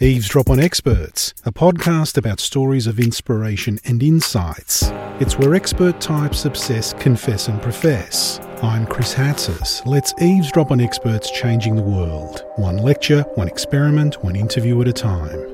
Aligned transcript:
Eavesdrop 0.00 0.48
on 0.48 0.60
Experts, 0.60 1.34
a 1.44 1.50
podcast 1.50 2.16
about 2.16 2.38
stories 2.38 2.86
of 2.86 3.00
inspiration 3.00 3.80
and 3.84 4.00
insights. 4.00 4.92
It's 5.18 5.36
where 5.36 5.56
expert 5.56 6.00
types 6.00 6.44
obsess, 6.44 6.92
confess, 6.92 7.48
and 7.48 7.60
profess. 7.60 8.38
I'm 8.62 8.86
Chris 8.86 9.12
Hatzis. 9.12 9.84
Let's 9.86 10.14
eavesdrop 10.22 10.70
on 10.70 10.80
experts 10.80 11.32
changing 11.32 11.74
the 11.74 11.82
world. 11.82 12.44
One 12.54 12.76
lecture, 12.76 13.22
one 13.34 13.48
experiment, 13.48 14.22
one 14.22 14.36
interview 14.36 14.80
at 14.80 14.86
a 14.86 14.92
time. 14.92 15.52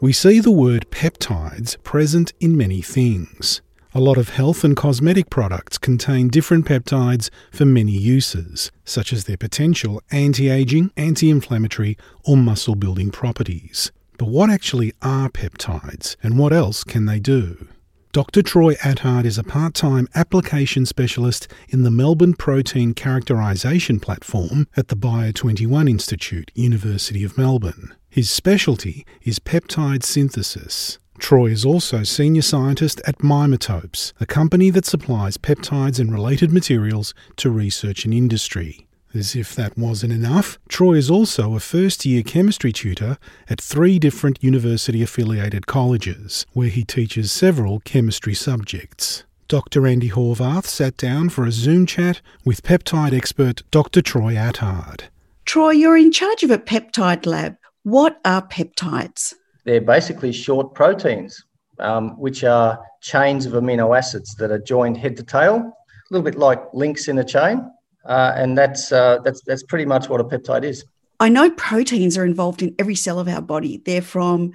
We 0.00 0.14
see 0.14 0.40
the 0.40 0.50
word 0.50 0.86
peptides 0.90 1.76
present 1.82 2.32
in 2.40 2.56
many 2.56 2.80
things. 2.80 3.60
A 3.94 4.00
lot 4.00 4.16
of 4.16 4.30
health 4.30 4.64
and 4.64 4.74
cosmetic 4.74 5.28
products 5.28 5.76
contain 5.76 6.28
different 6.28 6.64
peptides 6.64 7.28
for 7.50 7.66
many 7.66 7.92
uses, 7.92 8.72
such 8.86 9.12
as 9.12 9.24
their 9.24 9.36
potential 9.36 10.00
anti 10.10 10.48
aging, 10.48 10.92
anti 10.96 11.28
inflammatory, 11.28 11.98
or 12.24 12.38
muscle 12.38 12.74
building 12.74 13.10
properties. 13.10 13.92
But 14.16 14.28
what 14.28 14.48
actually 14.48 14.94
are 15.02 15.28
peptides, 15.28 16.16
and 16.22 16.38
what 16.38 16.54
else 16.54 16.84
can 16.84 17.04
they 17.04 17.20
do? 17.20 17.68
Dr. 18.12 18.40
Troy 18.40 18.76
Attard 18.76 19.26
is 19.26 19.36
a 19.36 19.44
part 19.44 19.74
time 19.74 20.08
application 20.14 20.86
specialist 20.86 21.46
in 21.68 21.82
the 21.82 21.90
Melbourne 21.90 22.32
Protein 22.32 22.94
Characterisation 22.94 24.00
Platform 24.00 24.68
at 24.74 24.88
the 24.88 24.96
Bio21 24.96 25.90
Institute, 25.90 26.50
University 26.54 27.24
of 27.24 27.36
Melbourne. 27.36 27.94
His 28.08 28.30
specialty 28.30 29.04
is 29.20 29.38
peptide 29.38 30.02
synthesis. 30.02 30.98
Troy 31.18 31.46
is 31.46 31.64
also 31.64 32.02
senior 32.02 32.42
scientist 32.42 33.00
at 33.06 33.18
Mimetopes, 33.18 34.12
a 34.20 34.26
company 34.26 34.70
that 34.70 34.86
supplies 34.86 35.36
peptides 35.36 36.00
and 36.00 36.12
related 36.12 36.52
materials 36.52 37.14
to 37.36 37.50
research 37.50 38.04
and 38.04 38.14
industry. 38.14 38.86
As 39.14 39.36
if 39.36 39.54
that 39.54 39.76
wasn't 39.76 40.14
enough, 40.14 40.58
Troy 40.68 40.94
is 40.94 41.10
also 41.10 41.54
a 41.54 41.60
first 41.60 42.06
year 42.06 42.22
chemistry 42.22 42.72
tutor 42.72 43.18
at 43.48 43.60
three 43.60 43.98
different 43.98 44.42
university 44.42 45.02
affiliated 45.02 45.66
colleges, 45.66 46.46
where 46.54 46.68
he 46.68 46.82
teaches 46.82 47.30
several 47.30 47.80
chemistry 47.80 48.34
subjects. 48.34 49.24
Dr. 49.48 49.82
Andi 49.82 50.12
Horvath 50.12 50.64
sat 50.64 50.96
down 50.96 51.28
for 51.28 51.44
a 51.44 51.52
Zoom 51.52 51.84
chat 51.84 52.22
with 52.42 52.62
peptide 52.62 53.12
expert 53.12 53.62
Dr. 53.70 54.00
Troy 54.00 54.34
Attard. 54.34 55.02
Troy, 55.44 55.72
you're 55.72 55.98
in 55.98 56.10
charge 56.10 56.42
of 56.42 56.50
a 56.50 56.56
peptide 56.56 57.26
lab. 57.26 57.56
What 57.82 58.18
are 58.24 58.40
peptides? 58.40 59.34
They're 59.64 59.80
basically 59.80 60.32
short 60.32 60.74
proteins, 60.74 61.44
um, 61.78 62.18
which 62.18 62.44
are 62.44 62.80
chains 63.00 63.46
of 63.46 63.52
amino 63.52 63.96
acids 63.96 64.34
that 64.36 64.50
are 64.50 64.58
joined 64.58 64.96
head 64.96 65.16
to 65.16 65.22
tail, 65.22 65.56
a 65.56 65.74
little 66.10 66.24
bit 66.24 66.38
like 66.38 66.62
links 66.72 67.08
in 67.08 67.18
a 67.18 67.24
chain. 67.24 67.70
Uh, 68.04 68.32
and 68.36 68.58
that's, 68.58 68.90
uh, 68.90 69.18
that's, 69.24 69.42
that's 69.42 69.62
pretty 69.62 69.84
much 69.84 70.08
what 70.08 70.20
a 70.20 70.24
peptide 70.24 70.64
is. 70.64 70.84
I 71.20 71.28
know 71.28 71.50
proteins 71.50 72.18
are 72.18 72.24
involved 72.24 72.62
in 72.62 72.74
every 72.78 72.96
cell 72.96 73.20
of 73.20 73.28
our 73.28 73.40
body. 73.40 73.80
They're 73.84 74.02
from 74.02 74.52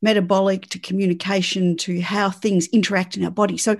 metabolic 0.00 0.68
to 0.68 0.78
communication 0.78 1.76
to 1.78 2.00
how 2.00 2.30
things 2.30 2.68
interact 2.68 3.16
in 3.16 3.24
our 3.24 3.30
body. 3.30 3.56
So, 3.56 3.76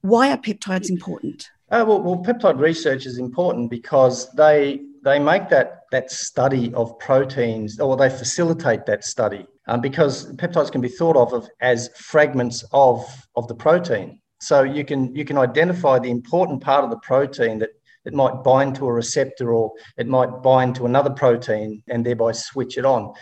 why 0.00 0.30
are 0.30 0.38
peptides 0.38 0.88
important? 0.88 1.50
Uh, 1.70 1.84
well, 1.86 2.00
well, 2.00 2.22
peptide 2.24 2.58
research 2.58 3.04
is 3.04 3.18
important 3.18 3.70
because 3.70 4.30
they 4.32 4.80
they 5.04 5.18
make 5.18 5.48
that 5.50 5.82
that 5.92 6.10
study 6.10 6.72
of 6.74 6.98
proteins, 6.98 7.78
or 7.78 7.96
they 7.96 8.10
facilitate 8.10 8.86
that 8.86 9.04
study 9.04 9.46
um, 9.68 9.80
because 9.80 10.32
peptides 10.36 10.72
can 10.72 10.80
be 10.80 10.88
thought 10.88 11.16
of 11.16 11.46
as 11.60 11.90
fragments 11.96 12.64
of, 12.72 13.04
of 13.36 13.46
the 13.48 13.54
protein. 13.54 14.20
So 14.40 14.62
you 14.62 14.84
can 14.84 15.14
you 15.14 15.24
can 15.24 15.38
identify 15.38 15.98
the 15.98 16.10
important 16.10 16.62
part 16.62 16.84
of 16.84 16.90
the 16.90 16.98
protein 16.98 17.58
that 17.58 17.70
it 18.04 18.12
might 18.12 18.42
bind 18.42 18.76
to 18.76 18.86
a 18.86 18.92
receptor 18.92 19.54
or 19.54 19.72
it 19.96 20.06
might 20.06 20.42
bind 20.42 20.74
to 20.76 20.86
another 20.86 21.10
protein 21.10 21.82
and 21.88 22.04
thereby 22.04 22.32
switch 22.32 22.76
it 22.76 22.84
on. 22.84 23.12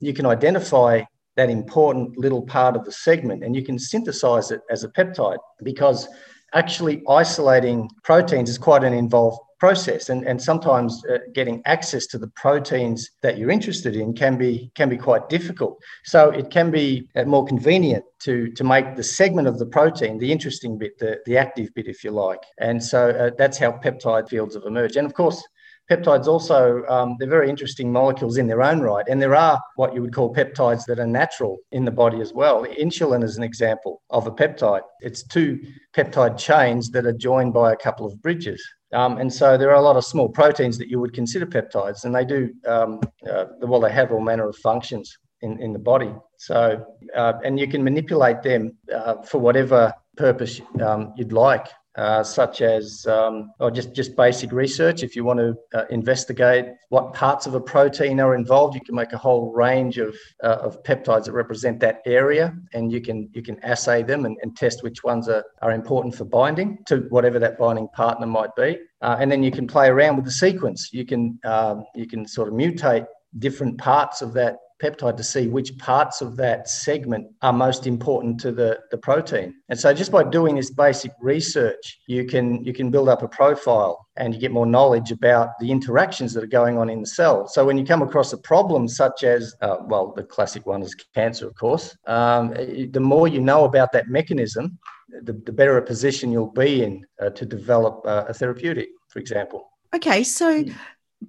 You 0.00 0.12
can 0.12 0.26
identify 0.26 1.02
that 1.36 1.48
important 1.48 2.18
little 2.18 2.42
part 2.42 2.76
of 2.76 2.84
the 2.84 2.92
segment 2.92 3.44
and 3.44 3.54
you 3.54 3.64
can 3.64 3.78
synthesize 3.78 4.50
it 4.50 4.60
as 4.70 4.84
a 4.84 4.88
peptide 4.88 5.38
because 5.62 6.08
actually 6.54 7.02
isolating 7.08 7.88
proteins 8.02 8.50
is 8.50 8.58
quite 8.58 8.84
an 8.84 8.92
involved 8.92 9.38
process 9.62 10.08
and, 10.08 10.26
and 10.26 10.42
sometimes 10.42 10.90
uh, 11.06 11.18
getting 11.38 11.62
access 11.66 12.04
to 12.08 12.18
the 12.18 12.26
proteins 12.44 13.00
that 13.24 13.38
you're 13.38 13.56
interested 13.58 13.94
in 13.94 14.12
can 14.12 14.34
be 14.36 14.54
can 14.74 14.88
be 14.88 14.98
quite 15.08 15.24
difficult. 15.28 15.74
So 16.04 16.20
it 16.30 16.50
can 16.50 16.72
be 16.72 16.86
uh, 17.14 17.22
more 17.34 17.44
convenient 17.52 18.04
to 18.26 18.34
to 18.58 18.64
make 18.64 18.86
the 18.96 19.08
segment 19.20 19.46
of 19.46 19.56
the 19.60 19.70
protein 19.78 20.18
the 20.18 20.32
interesting 20.36 20.72
bit 20.82 20.98
the, 20.98 21.12
the 21.26 21.36
active 21.44 21.68
bit 21.76 21.86
if 21.86 22.02
you 22.04 22.10
like. 22.10 22.42
And 22.58 22.82
so 22.82 23.00
uh, 23.10 23.30
that's 23.38 23.58
how 23.62 23.70
peptide 23.84 24.28
fields 24.28 24.54
have 24.56 24.66
emerged. 24.72 24.96
And 24.96 25.06
of 25.06 25.14
course 25.14 25.40
peptides 25.90 26.26
also 26.26 26.84
um, 26.88 27.16
they're 27.18 27.28
very 27.28 27.50
interesting 27.50 27.92
molecules 27.92 28.38
in 28.38 28.46
their 28.46 28.62
own 28.62 28.80
right 28.80 29.04
and 29.08 29.20
there 29.20 29.34
are 29.34 29.60
what 29.76 29.94
you 29.94 30.00
would 30.00 30.14
call 30.14 30.34
peptides 30.34 30.84
that 30.86 30.98
are 30.98 31.06
natural 31.06 31.58
in 31.72 31.84
the 31.84 31.90
body 31.90 32.20
as 32.20 32.32
well. 32.32 32.64
Insulin 32.64 33.22
is 33.22 33.36
an 33.36 33.42
example 33.42 34.02
of 34.10 34.26
a 34.26 34.30
peptide. 34.30 34.82
It's 35.00 35.22
two 35.22 35.60
peptide 35.94 36.38
chains 36.38 36.90
that 36.90 37.06
are 37.06 37.12
joined 37.12 37.52
by 37.52 37.72
a 37.72 37.76
couple 37.76 38.06
of 38.06 38.20
bridges. 38.22 38.62
Um, 38.92 39.18
and 39.18 39.32
so 39.32 39.56
there 39.56 39.70
are 39.70 39.76
a 39.76 39.82
lot 39.82 39.96
of 39.96 40.04
small 40.04 40.28
proteins 40.28 40.76
that 40.78 40.88
you 40.88 41.00
would 41.00 41.14
consider 41.14 41.46
peptides, 41.46 42.04
and 42.04 42.14
they 42.14 42.26
do, 42.26 42.52
um, 42.66 43.00
uh, 43.30 43.46
well, 43.60 43.80
they 43.80 43.92
have 43.92 44.12
all 44.12 44.20
manner 44.20 44.48
of 44.48 44.56
functions 44.56 45.16
in, 45.40 45.58
in 45.60 45.72
the 45.72 45.78
body. 45.78 46.14
So, 46.36 46.84
uh, 47.16 47.32
and 47.42 47.58
you 47.58 47.66
can 47.68 47.82
manipulate 47.82 48.42
them 48.42 48.76
uh, 48.94 49.22
for 49.22 49.38
whatever 49.38 49.94
purpose 50.16 50.60
um, 50.84 51.14
you'd 51.16 51.32
like 51.32 51.68
uh, 51.96 52.22
such 52.22 52.62
as 52.62 53.06
um, 53.06 53.52
or 53.60 53.70
just, 53.70 53.92
just 53.94 54.16
basic 54.16 54.52
research. 54.52 55.02
If 55.02 55.14
you 55.14 55.24
want 55.24 55.40
to 55.40 55.54
uh, 55.78 55.84
investigate 55.90 56.66
what 56.88 57.12
parts 57.12 57.46
of 57.46 57.54
a 57.54 57.60
protein 57.60 58.20
are 58.20 58.34
involved, 58.34 58.74
you 58.74 58.80
can 58.80 58.94
make 58.94 59.12
a 59.12 59.18
whole 59.18 59.52
range 59.52 59.98
of, 59.98 60.16
uh, 60.42 60.58
of 60.62 60.82
peptides 60.84 61.24
that 61.24 61.32
represent 61.32 61.80
that 61.80 62.00
area, 62.06 62.54
and 62.72 62.90
you 62.90 63.00
can 63.00 63.28
you 63.32 63.42
can 63.42 63.62
assay 63.62 64.02
them 64.02 64.24
and, 64.24 64.36
and 64.42 64.56
test 64.56 64.82
which 64.82 65.04
ones 65.04 65.28
are, 65.28 65.44
are 65.60 65.72
important 65.72 66.14
for 66.14 66.24
binding 66.24 66.78
to 66.86 67.06
whatever 67.10 67.38
that 67.38 67.58
binding 67.58 67.88
partner 67.88 68.26
might 68.26 68.54
be. 68.56 68.78
Uh, 69.02 69.16
and 69.18 69.30
then 69.30 69.42
you 69.42 69.50
can 69.50 69.66
play 69.66 69.88
around 69.88 70.16
with 70.16 70.24
the 70.24 70.30
sequence. 70.30 70.90
You 70.92 71.04
can 71.04 71.38
um, 71.44 71.84
you 71.94 72.06
can 72.06 72.26
sort 72.26 72.48
of 72.48 72.54
mutate 72.54 73.06
different 73.38 73.78
parts 73.78 74.22
of 74.22 74.32
that 74.34 74.56
peptide 74.82 75.16
to 75.16 75.22
see 75.22 75.46
which 75.46 75.76
parts 75.78 76.20
of 76.20 76.36
that 76.36 76.68
segment 76.68 77.26
are 77.42 77.52
most 77.52 77.86
important 77.86 78.40
to 78.40 78.50
the, 78.50 78.78
the 78.90 78.98
protein. 78.98 79.54
And 79.68 79.78
so 79.78 79.94
just 79.94 80.12
by 80.12 80.24
doing 80.24 80.56
this 80.56 80.70
basic 80.70 81.12
research, 81.20 82.00
you 82.06 82.24
can 82.24 82.64
you 82.64 82.72
can 82.72 82.90
build 82.90 83.08
up 83.08 83.22
a 83.22 83.28
profile 83.28 84.06
and 84.16 84.34
you 84.34 84.40
get 84.40 84.52
more 84.52 84.66
knowledge 84.66 85.10
about 85.10 85.48
the 85.60 85.70
interactions 85.70 86.34
that 86.34 86.44
are 86.44 86.58
going 86.60 86.76
on 86.78 86.90
in 86.90 87.00
the 87.00 87.06
cell. 87.06 87.48
So 87.48 87.64
when 87.64 87.78
you 87.78 87.84
come 87.84 88.02
across 88.02 88.32
a 88.32 88.38
problem 88.38 88.86
such 88.88 89.24
as, 89.24 89.54
uh, 89.62 89.76
well, 89.86 90.12
the 90.14 90.22
classic 90.22 90.66
one 90.66 90.82
is 90.82 90.94
cancer, 91.14 91.46
of 91.46 91.54
course, 91.54 91.96
um, 92.06 92.50
the 92.90 93.00
more 93.00 93.26
you 93.28 93.40
know 93.40 93.64
about 93.64 93.92
that 93.92 94.08
mechanism, 94.08 94.78
the, 95.22 95.32
the 95.32 95.52
better 95.52 95.78
a 95.78 95.82
position 95.82 96.32
you'll 96.32 96.52
be 96.52 96.84
in 96.84 97.06
uh, 97.20 97.30
to 97.30 97.46
develop 97.46 98.02
uh, 98.04 98.24
a 98.28 98.34
therapeutic, 98.34 98.88
for 99.08 99.18
example. 99.18 99.68
Okay, 99.94 100.24
so 100.24 100.64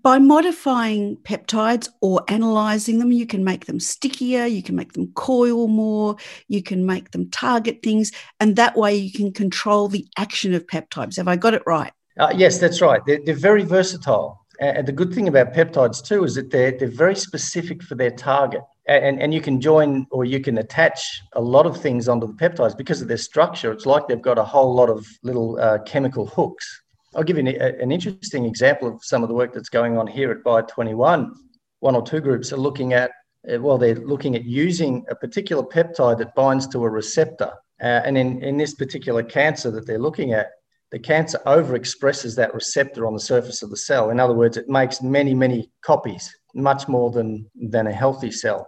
by 0.02 0.18
modifying 0.18 1.18
peptides 1.18 1.90
or 2.02 2.24
analyzing 2.28 3.00
them, 3.00 3.12
you 3.12 3.26
can 3.26 3.44
make 3.44 3.66
them 3.66 3.80
stickier, 3.80 4.46
you 4.46 4.64
can 4.64 4.76
make 4.76 4.94
them 4.94 5.12
coil 5.14 5.68
more, 5.68 6.16
you 6.48 6.64
can 6.64 6.86
make 6.86 7.12
them 7.12 7.30
target 7.30 7.80
things, 7.84 8.12
and 8.40 8.56
that 8.56 8.76
way 8.76 8.96
you 8.96 9.12
can 9.12 9.32
control 9.32 9.88
the 9.88 10.08
action 10.18 10.54
of 10.54 10.66
peptides. 10.68 11.18
Have 11.18 11.28
I 11.28 11.36
got 11.36 11.54
it 11.54 11.64
right? 11.68 11.92
Uh, 12.20 12.34
yes, 12.36 12.60
that's 12.60 12.82
right. 12.82 13.02
They're, 13.06 13.20
they're 13.26 13.36
very 13.36 13.64
versatile. 13.64 14.40
And 14.60 14.88
the 14.88 14.92
good 14.92 15.14
thing 15.14 15.28
about 15.28 15.54
peptides 15.54 16.06
too 16.06 16.24
is 16.24 16.36
that 16.36 16.52
they're, 16.52 16.72
they're 16.72 16.88
very 16.88 17.16
specific 17.16 17.82
for 17.82 17.96
their 17.96 18.12
target. 18.12 18.62
And, 18.88 19.22
and 19.22 19.34
you 19.34 19.42
can 19.42 19.60
join 19.60 20.06
or 20.12 20.26
you 20.26 20.40
can 20.40 20.58
attach 20.60 21.22
a 21.34 21.42
lot 21.42 21.66
of 21.66 21.82
things 21.82 22.08
onto 22.08 22.28
the 22.28 22.34
peptides 22.34 22.78
because 22.78 23.02
of 23.02 23.08
their 23.08 23.18
structure. 23.18 23.72
It's 23.72 23.86
like 23.86 24.08
they've 24.08 24.22
got 24.22 24.38
a 24.38 24.44
whole 24.44 24.74
lot 24.74 24.90
of 24.90 25.08
little 25.24 25.60
uh, 25.60 25.80
chemical 25.80 26.28
hooks 26.28 26.83
I'll 27.16 27.24
give 27.24 27.38
you 27.38 27.48
an, 27.48 27.82
an, 27.82 27.92
interesting 27.92 28.46
example 28.46 28.88
of 28.88 29.04
some 29.04 29.24
of 29.24 29.30
the 29.30 29.36
work 29.36 29.54
that's 29.54 29.70
going 29.70 29.98
on 29.98 30.08
here 30.08 30.32
at 30.32 30.44
Bio21. 30.44 31.32
One 31.80 31.96
or 31.96 32.02
two 32.02 32.20
groups 32.20 32.52
are 32.52 32.58
looking 32.58 32.94
at, 32.94 33.12
uh, 33.52 33.60
well, 33.60 33.78
they're 33.78 33.96
looking 33.96 34.36
at 34.36 34.46
using 34.46 35.06
a 35.10 35.16
particular 35.16 35.64
peptide 35.64 36.18
that 36.20 36.36
binds 36.36 36.68
to 36.68 36.84
a 36.84 36.90
receptor. 36.90 37.54
Uh, 37.82 38.02
and 38.06 38.18
in, 38.18 38.42
in 38.42 38.58
this 38.58 38.74
particular 38.74 39.22
cancer 39.22 39.70
that 39.72 39.86
they're 39.86 40.00
looking 40.00 40.34
at, 40.34 40.52
the 40.92 41.00
cancer 41.00 41.40
overexpresses 41.46 42.36
that 42.36 42.54
receptor 42.54 43.06
on 43.08 43.14
the 43.14 43.20
surface 43.20 43.64
of 43.64 43.70
the 43.70 43.78
cell. 43.78 44.12
In 44.12 44.20
other 44.20 44.36
words, 44.36 44.58
it 44.58 44.70
makes 44.70 45.02
many, 45.02 45.34
many 45.34 45.72
copies, 45.82 46.34
much 46.54 46.88
more 46.88 47.12
than, 47.12 47.50
than 47.56 47.88
a 47.88 47.92
healthy 47.92 48.32
cell. 48.32 48.68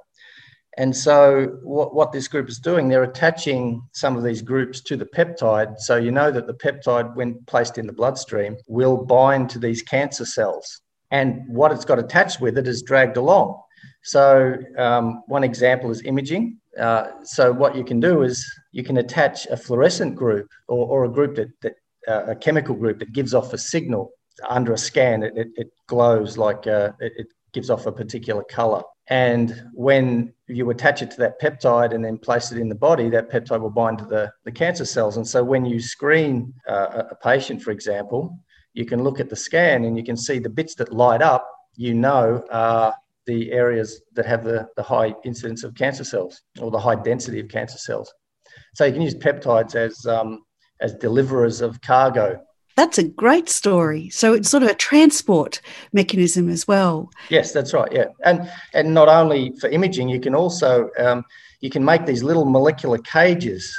And 0.78 0.96
so, 0.96 1.58
what, 1.64 1.96
what 1.96 2.12
this 2.12 2.28
group 2.28 2.50
is 2.50 2.60
doing, 2.60 2.88
they're 2.88 3.04
attaching 3.04 3.82
some 3.94 4.18
of 4.18 4.24
these 4.24 4.42
groups 4.42 4.82
to 4.82 4.98
the 4.98 5.06
peptide. 5.06 5.80
So, 5.80 5.96
you 5.96 6.12
know 6.12 6.32
that 6.32 6.48
the 6.48 6.54
peptide, 6.54 7.16
when 7.16 7.40
placed 7.46 7.78
in 7.78 7.88
the 7.88 7.94
bloodstream, 7.94 8.58
will 8.68 8.98
bind 8.98 9.50
to 9.52 9.60
these 9.60 9.82
cancer 9.82 10.26
cells. 10.26 10.82
And 11.12 11.44
what 11.48 11.72
it's 11.72 11.86
got 11.86 12.00
attached 12.00 12.42
with 12.42 12.58
it 12.58 12.68
is 12.68 12.82
dragged 12.82 13.16
along. 13.16 13.62
So, 14.04 14.56
um, 14.78 15.24
one 15.28 15.44
example 15.44 15.92
is 15.92 16.02
imaging. 16.04 16.60
Uh, 16.78 17.24
so, 17.24 17.54
what 17.54 17.76
you 17.76 17.86
can 17.86 18.02
do 18.02 18.24
is 18.24 18.46
you 18.72 18.84
can 18.84 18.98
attach 18.98 19.46
a 19.48 19.56
fluorescent 19.56 20.16
group 20.16 20.50
or, 20.68 20.88
or 20.88 21.06
a 21.06 21.10
group 21.10 21.36
that, 21.36 21.50
that 21.62 21.76
uh, 22.08 22.32
a 22.32 22.36
chemical 22.36 22.76
group 22.76 23.00
that 23.00 23.14
gives 23.14 23.34
off 23.34 23.54
a 23.54 23.58
signal 23.58 24.12
under 24.50 24.74
a 24.74 24.78
scan, 24.78 25.24
it, 25.24 25.38
it, 25.38 25.48
it 25.56 25.72
glows 25.88 26.38
like 26.38 26.68
uh, 26.68 26.92
it, 27.00 27.14
it 27.16 27.28
gives 27.54 27.70
off 27.70 27.86
a 27.86 27.92
particular 27.92 28.44
color. 28.44 28.84
And 29.08 29.70
when 29.74 30.34
you 30.48 30.70
attach 30.70 31.02
it 31.02 31.12
to 31.12 31.18
that 31.18 31.40
peptide 31.42 31.94
and 31.94 32.04
then 32.06 32.18
place 32.18 32.52
it 32.52 32.60
in 32.60 32.70
the 32.70 32.76
body, 32.76 33.10
that 33.10 33.32
peptide 33.32 33.62
will 33.62 33.70
bind 33.70 33.98
to 34.00 34.06
the, 34.06 34.32
the 34.44 34.52
cancer 34.52 34.86
cells. 34.86 35.18
And 35.18 35.28
so 35.28 35.44
when 35.44 35.66
you 35.66 35.80
screen 35.80 36.54
uh, 36.68 37.04
a 37.12 37.16
patient, 37.16 37.62
for 37.62 37.72
example, 37.72 38.38
you 38.74 38.86
can 38.86 39.04
look 39.04 39.20
at 39.20 39.30
the 39.30 39.36
scan 39.36 39.86
and 39.86 39.98
you 39.98 40.04
can 40.04 40.18
see 40.18 40.38
the 40.38 40.50
bits 40.50 40.76
that 40.76 40.94
light 40.94 41.22
up, 41.22 41.50
you 41.76 41.94
know, 41.94 42.44
are 42.52 42.94
the 43.26 43.52
areas 43.52 44.02
that 44.14 44.26
have 44.26 44.44
the, 44.44 44.68
the 44.76 44.84
high 44.84 45.16
incidence 45.24 45.64
of 45.64 45.74
cancer 45.74 46.04
cells 46.04 46.42
or 46.60 46.70
the 46.70 46.80
high 46.80 46.96
density 46.96 47.40
of 47.40 47.48
cancer 47.48 47.78
cells. 47.78 48.14
So 48.76 48.86
you 48.86 48.94
can 48.94 49.02
use 49.02 49.16
peptides 49.16 49.76
as, 49.76 50.06
um, 50.06 50.44
as 50.80 50.94
deliverers 50.96 51.62
of 51.62 51.82
cargo 51.82 52.40
that's 52.76 52.98
a 52.98 53.04
great 53.04 53.50
story. 53.50 54.10
So 54.10 54.34
it's 54.34 54.50
sort 54.50 54.64
of 54.64 54.70
a 54.70 54.76
transport 54.76 55.62
mechanism 55.94 56.50
as 56.50 56.68
well. 56.68 57.10
Yes, 57.30 57.52
that's 57.52 57.74
right. 57.74 57.92
Yeah, 57.92 58.06
and 58.24 58.50
and 58.74 58.94
not 58.94 59.08
only 59.08 59.54
for 59.60 59.70
imaging, 59.70 60.10
you 60.10 60.20
can 60.20 60.36
also 60.36 60.90
um, 61.00 61.24
you 61.62 61.70
can 61.70 61.84
make 61.84 62.06
these 62.06 62.24
little 62.24 62.46
molecular 62.46 62.98
cages 62.98 63.74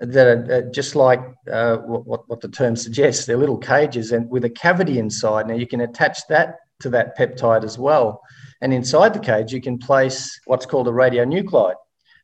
that 0.00 0.26
are 0.26 0.70
just 0.70 0.94
like 0.94 1.20
uh, 1.50 1.76
what, 1.78 2.28
what 2.28 2.40
the 2.40 2.48
term 2.48 2.76
suggests. 2.76 3.24
They're 3.24 3.36
little 3.36 3.58
cages 3.58 4.12
and 4.12 4.28
with 4.28 4.44
a 4.44 4.50
cavity 4.50 4.98
inside. 4.98 5.46
Now 5.48 5.54
you 5.54 5.66
can 5.66 5.80
attach 5.80 6.26
that 6.28 6.56
to 6.80 6.90
that 6.90 7.16
peptide 7.16 7.64
as 7.64 7.78
well, 7.78 8.20
and 8.60 8.74
inside 8.74 9.14
the 9.14 9.20
cage 9.20 9.52
you 9.52 9.60
can 9.60 9.78
place 9.78 10.38
what's 10.44 10.66
called 10.66 10.88
a 10.88 10.92
radionuclide, 10.92 11.76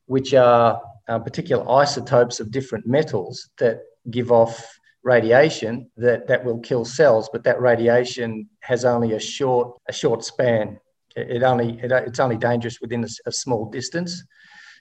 which 0.06 0.34
are 0.34 0.82
uh, 1.08 1.18
particular 1.18 1.68
isotopes 1.70 2.40
of 2.40 2.50
different 2.50 2.86
metals 2.86 3.48
that 3.58 3.80
give 4.10 4.30
off 4.30 4.79
radiation 5.02 5.90
that, 5.96 6.26
that 6.28 6.44
will 6.44 6.58
kill 6.58 6.84
cells, 6.84 7.28
but 7.32 7.44
that 7.44 7.60
radiation 7.60 8.48
has 8.60 8.84
only 8.84 9.12
a 9.12 9.20
short 9.20 9.78
a 9.88 9.92
short 9.92 10.24
span. 10.24 10.78
It 11.16 11.42
only 11.42 11.80
it, 11.80 11.90
it's 11.92 12.20
only 12.20 12.36
dangerous 12.36 12.80
within 12.80 13.04
a, 13.04 13.08
a 13.26 13.32
small 13.32 13.70
distance. 13.70 14.22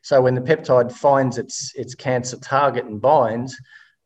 So 0.01 0.21
when 0.21 0.35
the 0.35 0.41
peptide 0.41 0.91
finds 0.91 1.37
its 1.37 1.73
its 1.75 1.95
cancer 1.95 2.37
target 2.37 2.85
and 2.85 3.01
binds, 3.01 3.55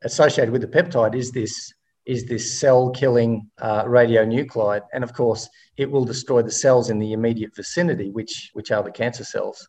associated 0.02 0.52
with 0.52 0.62
the 0.62 0.68
peptide 0.68 1.14
is 1.14 1.30
this 1.32 1.72
is 2.06 2.26
this 2.26 2.60
cell 2.60 2.90
killing 2.90 3.50
uh, 3.58 3.84
radionuclide, 3.84 4.82
and 4.92 5.02
of 5.04 5.12
course 5.14 5.48
it 5.76 5.90
will 5.90 6.04
destroy 6.04 6.42
the 6.42 6.50
cells 6.50 6.90
in 6.90 6.98
the 6.98 7.12
immediate 7.12 7.54
vicinity, 7.54 8.10
which 8.10 8.50
which 8.52 8.70
are 8.70 8.82
the 8.82 8.90
cancer 8.90 9.24
cells. 9.24 9.68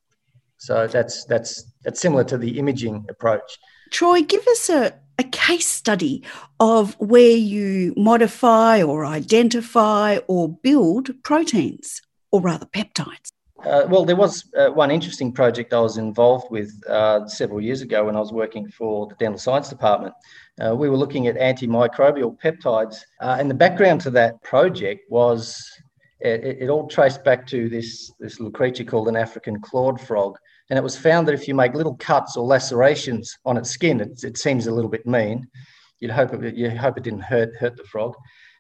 So 0.58 0.88
that's 0.88 1.26
that's 1.26 1.74
that's 1.84 2.00
similar 2.00 2.24
to 2.26 2.38
the 2.38 2.58
imaging 2.60 3.06
approach. 3.10 3.58
Troy, 3.92 4.22
give 4.22 4.46
us 4.48 4.70
a, 4.70 4.94
a 5.18 5.24
case 5.24 5.68
study 5.68 6.24
of 6.60 6.96
where 7.00 7.36
you 7.36 7.94
modify 7.96 8.82
or 8.82 9.06
identify 9.06 10.18
or 10.28 10.50
build 10.50 11.12
proteins, 11.24 12.02
or 12.32 12.42
rather 12.42 12.66
peptides. 12.66 13.30
Uh, 13.64 13.86
well, 13.90 14.06
there 14.06 14.16
was 14.16 14.52
uh, 14.58 14.70
one 14.70 14.92
interesting 14.92 15.32
project 15.32 15.74
I 15.74 15.80
was 15.80 15.98
involved 15.98 16.52
with 16.52 16.72
uh, 16.88 17.26
several 17.28 17.62
years 17.62 17.82
ago 17.82 18.06
when 18.06 18.16
I 18.16 18.20
was 18.20 18.32
working 18.32 18.70
for 18.70 19.08
the 19.08 19.16
dental 19.16 19.40
science 19.40 19.70
department. 19.70 20.14
Uh, 20.64 20.76
we 20.76 20.90
were 20.90 20.98
looking 20.98 21.28
at 21.28 21.36
antimicrobial 21.36 22.38
peptides, 22.40 22.98
uh, 23.22 23.38
and 23.40 23.50
the 23.50 23.56
background 23.56 24.02
to 24.02 24.12
that 24.12 24.42
project 24.44 25.10
was 25.10 25.68
it, 26.20 26.58
it, 26.62 26.70
all 26.70 26.88
traced 26.88 27.24
back 27.24 27.48
to 27.48 27.68
this, 27.70 28.12
this 28.20 28.40
little 28.40 28.52
creature 28.52 28.84
called 28.84 29.08
an 29.08 29.16
African 29.16 29.60
clawed 29.60 30.00
frog, 30.00 30.38
and 30.70 30.78
it 30.78 30.84
was 30.84 30.98
found 30.98 31.28
that 31.28 31.34
if 31.34 31.48
you 31.48 31.54
make 31.54 31.74
little 31.74 31.96
cuts 31.96 32.36
or 32.36 32.46
lacerations 32.46 33.38
on 33.46 33.58
its 33.58 33.70
skin, 33.70 34.02
it, 34.02 34.24
it 34.24 34.38
seems 34.38 34.68
a 34.68 34.74
little 34.74 34.90
bit 34.90 35.06
mean. 35.06 35.48
You'd 36.00 36.12
hope 36.12 36.34
it, 36.34 36.56
you 36.56 36.70
hope 36.72 36.98
it 36.98 37.04
didn't 37.04 37.22
hurt 37.22 37.56
hurt 37.56 37.78
the 37.78 37.84
frog. 37.84 38.16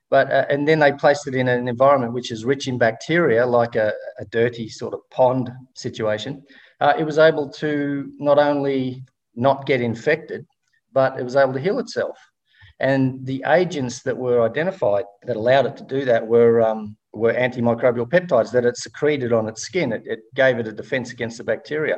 But 0.09 0.31
uh, 0.31 0.45
and 0.49 0.67
then 0.67 0.79
they 0.79 0.91
placed 0.91 1.27
it 1.27 1.35
in 1.35 1.47
an 1.47 1.67
environment 1.67 2.13
which 2.13 2.31
is 2.31 2.45
rich 2.45 2.67
in 2.67 2.77
bacteria, 2.77 3.45
like 3.45 3.75
a, 3.75 3.93
a 4.19 4.25
dirty 4.25 4.69
sort 4.69 4.93
of 4.93 5.01
pond 5.09 5.51
situation. 5.73 6.43
Uh, 6.79 6.93
it 6.97 7.03
was 7.03 7.17
able 7.17 7.49
to 7.49 8.11
not 8.19 8.37
only 8.37 9.03
not 9.35 9.65
get 9.65 9.81
infected, 9.81 10.45
but 10.93 11.19
it 11.19 11.23
was 11.23 11.35
able 11.35 11.53
to 11.53 11.59
heal 11.59 11.79
itself. 11.79 12.17
And 12.79 13.25
the 13.25 13.43
agents 13.47 14.01
that 14.03 14.17
were 14.17 14.43
identified 14.43 15.05
that 15.23 15.37
allowed 15.37 15.65
it 15.65 15.77
to 15.77 15.83
do 15.83 16.05
that 16.05 16.25
were 16.27 16.61
um, 16.61 16.97
were 17.15 17.33
antimicrobial 17.33 18.09
peptides 18.09 18.51
that 18.51 18.65
it 18.65 18.77
secreted 18.77 19.33
on 19.33 19.47
its 19.47 19.61
skin. 19.61 19.93
It, 19.93 20.03
it 20.05 20.19
gave 20.33 20.59
it 20.59 20.67
a 20.67 20.71
defense 20.71 21.11
against 21.11 21.37
the 21.37 21.43
bacteria. 21.43 21.97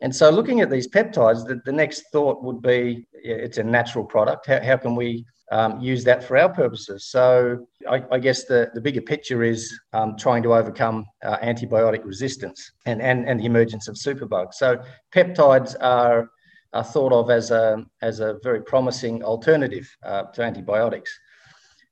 And 0.00 0.14
so, 0.14 0.28
looking 0.30 0.60
at 0.60 0.70
these 0.70 0.88
peptides, 0.88 1.46
the, 1.46 1.60
the 1.64 1.72
next 1.72 2.04
thought 2.12 2.42
would 2.42 2.60
be 2.60 3.06
it's 3.12 3.58
a 3.58 3.62
natural 3.62 4.04
product. 4.04 4.46
How, 4.46 4.62
how 4.62 4.76
can 4.76 4.94
we 4.94 5.24
um, 5.50 5.80
use 5.80 6.04
that 6.04 6.22
for 6.22 6.36
our 6.36 6.50
purposes? 6.50 7.06
So, 7.06 7.66
I, 7.88 8.02
I 8.12 8.18
guess 8.18 8.44
the, 8.44 8.70
the 8.74 8.80
bigger 8.80 9.00
picture 9.00 9.42
is 9.42 9.72
um, 9.94 10.16
trying 10.18 10.42
to 10.42 10.54
overcome 10.54 11.06
uh, 11.24 11.38
antibiotic 11.38 12.04
resistance 12.04 12.72
and, 12.84 13.00
and, 13.00 13.26
and 13.26 13.40
the 13.40 13.46
emergence 13.46 13.88
of 13.88 13.94
superbugs. 13.94 14.54
So, 14.54 14.82
peptides 15.14 15.74
are, 15.80 16.28
are 16.74 16.84
thought 16.84 17.14
of 17.14 17.30
as 17.30 17.50
a, 17.50 17.82
as 18.02 18.20
a 18.20 18.36
very 18.42 18.62
promising 18.62 19.22
alternative 19.22 19.88
uh, 20.02 20.24
to 20.34 20.42
antibiotics. 20.42 21.18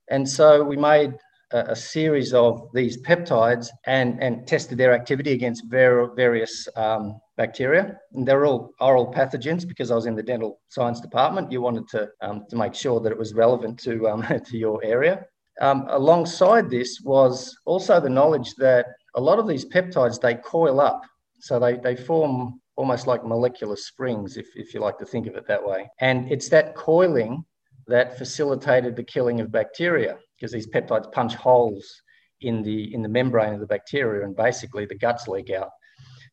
And 0.09 0.29
so, 0.29 0.63
we 0.63 0.77
made 0.77 1.15
a, 1.51 1.59
a 1.69 1.75
series 1.75 2.33
of 2.33 2.69
these 2.73 3.01
peptides 3.01 3.67
and, 3.85 4.21
and 4.21 4.47
tested 4.47 4.77
their 4.77 4.93
activity 4.93 5.31
against 5.31 5.65
ver- 5.67 6.13
various 6.15 6.67
um, 6.75 7.19
bacteria. 7.37 7.97
And 8.13 8.27
they're 8.27 8.45
all 8.45 8.71
oral 8.79 9.11
pathogens 9.11 9.67
because 9.67 9.91
I 9.91 9.95
was 9.95 10.05
in 10.05 10.15
the 10.15 10.23
dental 10.23 10.59
science 10.69 10.99
department. 10.99 11.51
You 11.51 11.61
wanted 11.61 11.87
to, 11.89 12.09
um, 12.21 12.45
to 12.49 12.55
make 12.55 12.73
sure 12.73 12.99
that 12.99 13.11
it 13.11 13.17
was 13.17 13.33
relevant 13.33 13.79
to, 13.79 14.07
um, 14.07 14.23
to 14.45 14.57
your 14.57 14.83
area. 14.83 15.25
Um, 15.61 15.85
alongside 15.89 16.69
this 16.69 16.99
was 17.01 17.55
also 17.65 17.99
the 17.99 18.09
knowledge 18.09 18.55
that 18.55 18.87
a 19.15 19.21
lot 19.21 19.39
of 19.39 19.47
these 19.47 19.65
peptides, 19.65 20.19
they 20.19 20.35
coil 20.35 20.81
up. 20.81 21.01
So 21.39 21.59
they, 21.59 21.77
they 21.77 21.95
form 21.95 22.59
almost 22.75 23.07
like 23.07 23.23
molecular 23.23 23.77
springs, 23.77 24.35
if, 24.35 24.47
if 24.55 24.73
you 24.73 24.81
like 24.81 24.97
to 24.97 25.05
think 25.05 25.27
of 25.27 25.35
it 25.35 25.47
that 25.47 25.65
way. 25.65 25.89
And 25.99 26.29
it's 26.29 26.49
that 26.49 26.75
coiling 26.75 27.45
that 27.87 28.17
facilitated 28.17 28.95
the 28.95 29.03
killing 29.03 29.39
of 29.39 29.51
bacteria 29.51 30.17
because 30.35 30.51
these 30.51 30.67
peptides 30.67 31.11
punch 31.11 31.35
holes 31.35 32.01
in 32.41 32.61
the 32.61 32.93
in 32.93 33.01
the 33.01 33.09
membrane 33.09 33.53
of 33.53 33.59
the 33.59 33.65
bacteria 33.65 34.25
and 34.25 34.35
basically 34.35 34.85
the 34.85 34.95
guts 34.95 35.27
leak 35.27 35.49
out. 35.49 35.69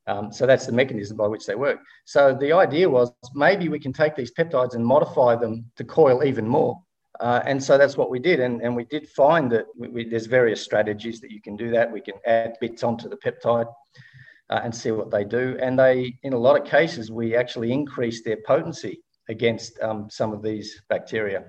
Um, 0.06 0.32
so 0.32 0.46
that's 0.46 0.66
the 0.66 0.72
mechanism 0.72 1.16
by 1.16 1.28
which 1.28 1.46
they 1.46 1.54
work. 1.54 1.78
So 2.06 2.36
the 2.38 2.52
idea 2.52 2.90
was 2.90 3.12
maybe 3.34 3.68
we 3.68 3.78
can 3.78 3.92
take 3.92 4.16
these 4.16 4.32
peptides 4.32 4.74
and 4.74 4.84
modify 4.84 5.36
them 5.36 5.70
to 5.76 5.84
coil 5.84 6.24
even 6.24 6.46
more. 6.46 6.80
Uh, 7.20 7.40
and 7.46 7.62
so 7.62 7.78
that's 7.78 7.96
what 7.96 8.10
we 8.10 8.18
did. 8.18 8.40
And, 8.40 8.60
and 8.62 8.74
we 8.74 8.84
did 8.84 9.08
find 9.08 9.50
that 9.52 9.66
we, 9.76 9.88
we, 9.88 10.08
there's 10.08 10.26
various 10.26 10.60
strategies 10.60 11.20
that 11.20 11.30
you 11.30 11.40
can 11.40 11.56
do 11.56 11.70
that. 11.70 11.92
We 11.92 12.00
can 12.00 12.14
add 12.26 12.56
bits 12.60 12.82
onto 12.82 13.08
the 13.08 13.16
peptide 13.16 13.72
uh, 14.50 14.60
and 14.64 14.74
see 14.74 14.90
what 14.90 15.12
they 15.12 15.22
do. 15.22 15.56
And 15.60 15.78
they, 15.78 16.18
in 16.24 16.32
a 16.32 16.38
lot 16.38 16.60
of 16.60 16.66
cases, 16.66 17.12
we 17.12 17.36
actually 17.36 17.70
increase 17.70 18.24
their 18.24 18.38
potency 18.44 19.02
against 19.28 19.80
um, 19.80 20.08
some 20.10 20.32
of 20.32 20.42
these 20.42 20.82
bacteria. 20.88 21.44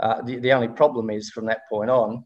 Uh, 0.00 0.22
the, 0.22 0.36
the 0.38 0.52
only 0.52 0.68
problem 0.68 1.10
is 1.10 1.30
from 1.30 1.46
that 1.46 1.60
point 1.68 1.90
on 1.90 2.24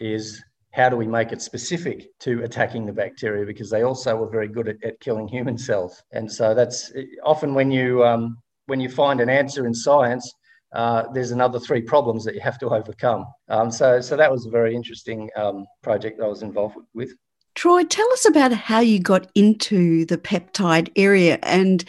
is 0.00 0.42
how 0.72 0.88
do 0.88 0.96
we 0.96 1.06
make 1.06 1.32
it 1.32 1.42
specific 1.42 2.08
to 2.20 2.42
attacking 2.42 2.86
the 2.86 2.92
bacteria? 2.92 3.44
Because 3.44 3.70
they 3.70 3.82
also 3.82 4.16
were 4.16 4.28
very 4.28 4.48
good 4.48 4.68
at, 4.68 4.82
at 4.82 5.00
killing 5.00 5.28
human 5.28 5.58
cells. 5.58 6.02
And 6.12 6.30
so 6.30 6.54
that's 6.54 6.92
often 7.22 7.54
when 7.54 7.70
you 7.70 8.04
um, 8.04 8.38
when 8.66 8.80
you 8.80 8.88
find 8.88 9.20
an 9.20 9.28
answer 9.28 9.66
in 9.66 9.74
science 9.74 10.32
uh, 10.72 11.04
there's 11.12 11.32
another 11.32 11.60
three 11.60 11.82
problems 11.82 12.24
that 12.24 12.34
you 12.34 12.40
have 12.40 12.58
to 12.58 12.68
overcome. 12.68 13.26
Um, 13.48 13.70
so 13.70 14.00
so 14.00 14.16
that 14.16 14.30
was 14.30 14.46
a 14.46 14.50
very 14.50 14.74
interesting 14.74 15.28
um, 15.36 15.66
project 15.82 16.20
i 16.20 16.26
was 16.26 16.42
involved 16.42 16.76
with. 16.94 17.10
Troy 17.54 17.84
tell 17.84 18.10
us 18.12 18.26
about 18.26 18.52
how 18.52 18.80
you 18.80 18.98
got 18.98 19.30
into 19.34 20.06
the 20.06 20.16
peptide 20.16 20.90
area 20.96 21.38
and 21.42 21.84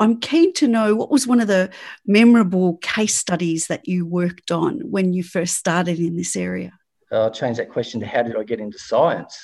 I'm 0.00 0.20
keen 0.20 0.52
to 0.54 0.68
know 0.68 0.94
what 0.94 1.10
was 1.10 1.26
one 1.26 1.40
of 1.40 1.48
the 1.48 1.70
memorable 2.06 2.76
case 2.78 3.16
studies 3.16 3.66
that 3.66 3.88
you 3.88 4.06
worked 4.06 4.50
on 4.50 4.80
when 4.80 5.12
you 5.12 5.22
first 5.22 5.56
started 5.56 5.98
in 5.98 6.16
this 6.16 6.36
area? 6.36 6.72
I'll 7.10 7.30
change 7.30 7.56
that 7.56 7.70
question 7.70 8.00
to 8.00 8.06
how 8.06 8.22
did 8.22 8.36
I 8.36 8.44
get 8.44 8.60
into 8.60 8.78
science? 8.78 9.36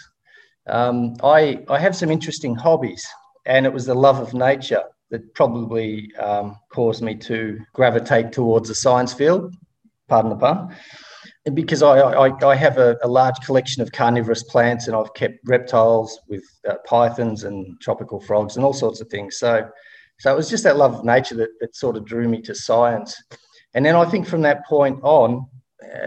Um, 0.67 1.15
I, 1.23 1.65
I 1.69 1.79
have 1.79 1.97
some 1.97 2.11
interesting 2.11 2.55
hobbies, 2.55 3.07
and 3.47 3.67
it 3.67 3.73
was 3.73 3.87
the 3.87 3.95
love 3.95 4.21
of 4.21 4.33
nature 4.33 4.85
that 5.11 5.35
probably 5.35 6.15
um, 6.17 6.57
caused 6.71 7.03
me 7.03 7.15
to 7.15 7.59
gravitate 7.73 8.33
towards 8.33 8.69
the 8.69 8.75
science 8.75 9.13
field, 9.13 9.55
pardon 10.09 10.31
the 10.31 10.37
pun. 10.37 10.75
Because 11.53 11.83
I, 11.83 11.99
I, 11.99 12.47
I 12.47 12.55
have 12.55 12.79
a, 12.79 12.97
a, 13.03 13.09
large 13.09 13.39
collection 13.45 13.83
of 13.83 13.93
carnivorous 13.93 14.43
plants 14.45 14.87
and 14.87 14.97
I've 14.97 15.13
kept 15.13 15.41
reptiles 15.45 16.19
with 16.27 16.43
uh, 16.67 16.77
pythons 16.87 17.45
and 17.45 17.79
tropical 17.83 18.19
frogs 18.19 18.57
and 18.57 18.65
all 18.65 18.73
sorts 18.73 19.03
of 19.03 19.09
things. 19.09 19.37
So 19.37 19.69
so 20.25 20.33
it 20.33 20.37
was 20.39 20.49
just 20.49 20.65
that 20.65 20.79
love 20.79 20.95
of 20.95 21.05
nature 21.05 21.35
that, 21.35 21.51
that 21.61 21.77
sort 21.77 21.99
of 21.99 22.07
drew 22.07 22.27
me 22.27 22.41
to 22.41 22.55
science. 22.55 23.15
And 23.75 23.85
then 23.85 23.95
I 23.95 24.07
think 24.07 24.27
from 24.27 24.41
that 24.41 24.65
point 24.65 24.99
on, 25.03 25.47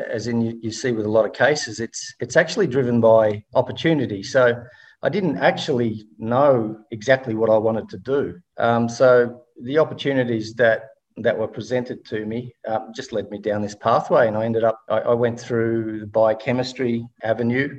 as 0.09 0.25
in 0.25 0.41
you, 0.41 0.59
you 0.59 0.71
see 0.71 0.91
with 0.91 1.05
a 1.05 1.09
lot 1.17 1.25
of 1.25 1.33
cases, 1.33 1.79
it's 1.79 2.15
it's 2.19 2.35
actually 2.35 2.65
driven 2.65 2.99
by 2.99 3.43
opportunity. 3.53 4.23
So 4.23 4.59
I 5.03 5.09
didn't 5.09 5.37
actually 5.37 6.07
know 6.17 6.79
exactly 6.89 7.35
what 7.35 7.51
I 7.51 7.59
wanted 7.59 7.89
to 7.89 7.99
do. 7.99 8.39
Um, 8.57 8.89
so 8.89 9.43
the 9.61 9.77
opportunities 9.77 10.55
that 10.55 10.85
that 11.17 11.37
were 11.37 11.47
presented 11.47 12.03
to 12.05 12.25
me 12.25 12.51
um, 12.67 12.93
just 12.95 13.13
led 13.13 13.29
me 13.29 13.37
down 13.37 13.61
this 13.61 13.75
pathway. 13.75 14.27
And 14.27 14.35
I 14.35 14.45
ended 14.45 14.63
up, 14.63 14.79
I, 14.89 14.97
I 14.97 15.13
went 15.13 15.39
through 15.39 15.99
the 15.99 16.07
biochemistry 16.07 17.05
avenue. 17.21 17.69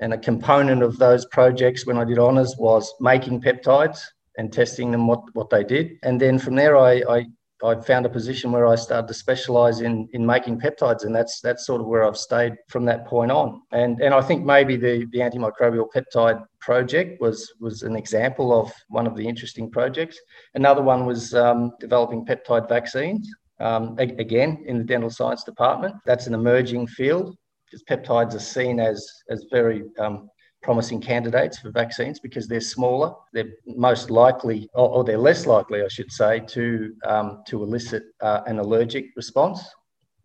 And 0.00 0.12
a 0.12 0.18
component 0.18 0.82
of 0.82 0.98
those 0.98 1.24
projects 1.26 1.86
when 1.86 1.96
I 1.96 2.04
did 2.04 2.18
honours 2.18 2.56
was 2.58 2.92
making 3.00 3.40
peptides 3.40 4.00
and 4.38 4.52
testing 4.52 4.90
them 4.90 5.06
what, 5.06 5.22
what 5.34 5.50
they 5.50 5.64
did. 5.64 5.92
And 6.02 6.20
then 6.20 6.38
from 6.38 6.54
there, 6.54 6.76
I, 6.76 7.02
I 7.08 7.26
I 7.64 7.74
found 7.80 8.04
a 8.04 8.10
position 8.10 8.52
where 8.52 8.66
I 8.66 8.74
started 8.74 9.08
to 9.08 9.14
specialize 9.14 9.80
in 9.80 10.08
in 10.12 10.26
making 10.26 10.60
peptides, 10.60 11.04
and 11.04 11.14
that's 11.14 11.40
that's 11.40 11.64
sort 11.64 11.80
of 11.80 11.86
where 11.86 12.04
I've 12.04 12.16
stayed 12.16 12.54
from 12.68 12.84
that 12.84 13.06
point 13.06 13.32
on. 13.32 13.62
And 13.72 14.00
and 14.02 14.12
I 14.12 14.20
think 14.20 14.44
maybe 14.44 14.76
the 14.76 15.06
the 15.12 15.20
antimicrobial 15.20 15.88
peptide 15.94 16.44
project 16.60 17.20
was 17.20 17.54
was 17.58 17.82
an 17.82 17.96
example 17.96 18.58
of 18.58 18.70
one 18.88 19.06
of 19.06 19.16
the 19.16 19.26
interesting 19.26 19.70
projects. 19.70 20.20
Another 20.54 20.82
one 20.82 21.06
was 21.06 21.34
um, 21.34 21.72
developing 21.80 22.26
peptide 22.26 22.68
vaccines. 22.68 23.26
Um, 23.58 23.96
again, 23.98 24.62
in 24.66 24.76
the 24.76 24.84
dental 24.84 25.08
science 25.08 25.42
department, 25.42 25.94
that's 26.04 26.26
an 26.26 26.34
emerging 26.34 26.88
field 26.88 27.34
because 27.64 27.82
peptides 27.84 28.34
are 28.34 28.38
seen 28.38 28.80
as 28.80 29.10
as 29.30 29.46
very 29.50 29.84
um, 29.98 30.28
promising 30.66 31.00
candidates 31.00 31.58
for 31.58 31.70
vaccines 31.70 32.18
because 32.18 32.48
they're 32.48 32.72
smaller. 32.76 33.14
They're 33.32 33.52
most 33.66 34.10
likely, 34.10 34.68
or, 34.74 34.88
or 34.94 35.04
they're 35.04 35.26
less 35.30 35.46
likely, 35.46 35.80
I 35.82 35.88
should 35.88 36.10
say, 36.10 36.40
to 36.40 36.92
um, 37.06 37.42
to 37.46 37.62
elicit 37.62 38.02
uh, 38.20 38.40
an 38.46 38.58
allergic 38.58 39.04
response. 39.14 39.60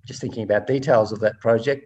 Just 0.08 0.20
thinking 0.20 0.44
about 0.44 0.66
details 0.66 1.12
of 1.12 1.20
that 1.20 1.40
project. 1.40 1.86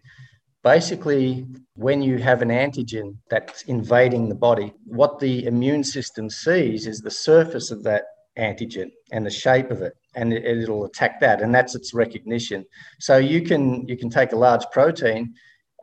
Basically, 0.63 1.45
when 1.75 2.01
you 2.01 2.17
have 2.17 2.41
an 2.41 2.50
antigen 2.50 3.17
that's 3.29 3.63
invading 3.63 4.29
the 4.29 4.41
body, 4.50 4.74
what 4.85 5.19
the 5.19 5.45
immune 5.45 5.83
system 5.83 6.29
sees 6.29 6.88
is 6.88 7.01
the 7.01 7.12
surface 7.12 7.69
of 7.71 7.83
that 7.83 8.03
antigen 8.38 8.89
and 9.12 9.25
the 9.25 9.38
shape 9.43 9.69
of 9.69 9.81
it 9.81 9.93
and 10.15 10.33
it, 10.33 10.69
will 10.69 10.85
attack 10.85 11.19
that 11.19 11.41
and 11.41 11.55
that's 11.55 11.74
its 11.74 11.93
recognition 11.93 12.65
so 13.00 13.15
you 13.17 13.41
can 13.41 13.88
you 13.88 13.95
can 13.95 14.09
take 14.09 14.33
a 14.33 14.41
large 14.47 14.65
protein 14.74 15.33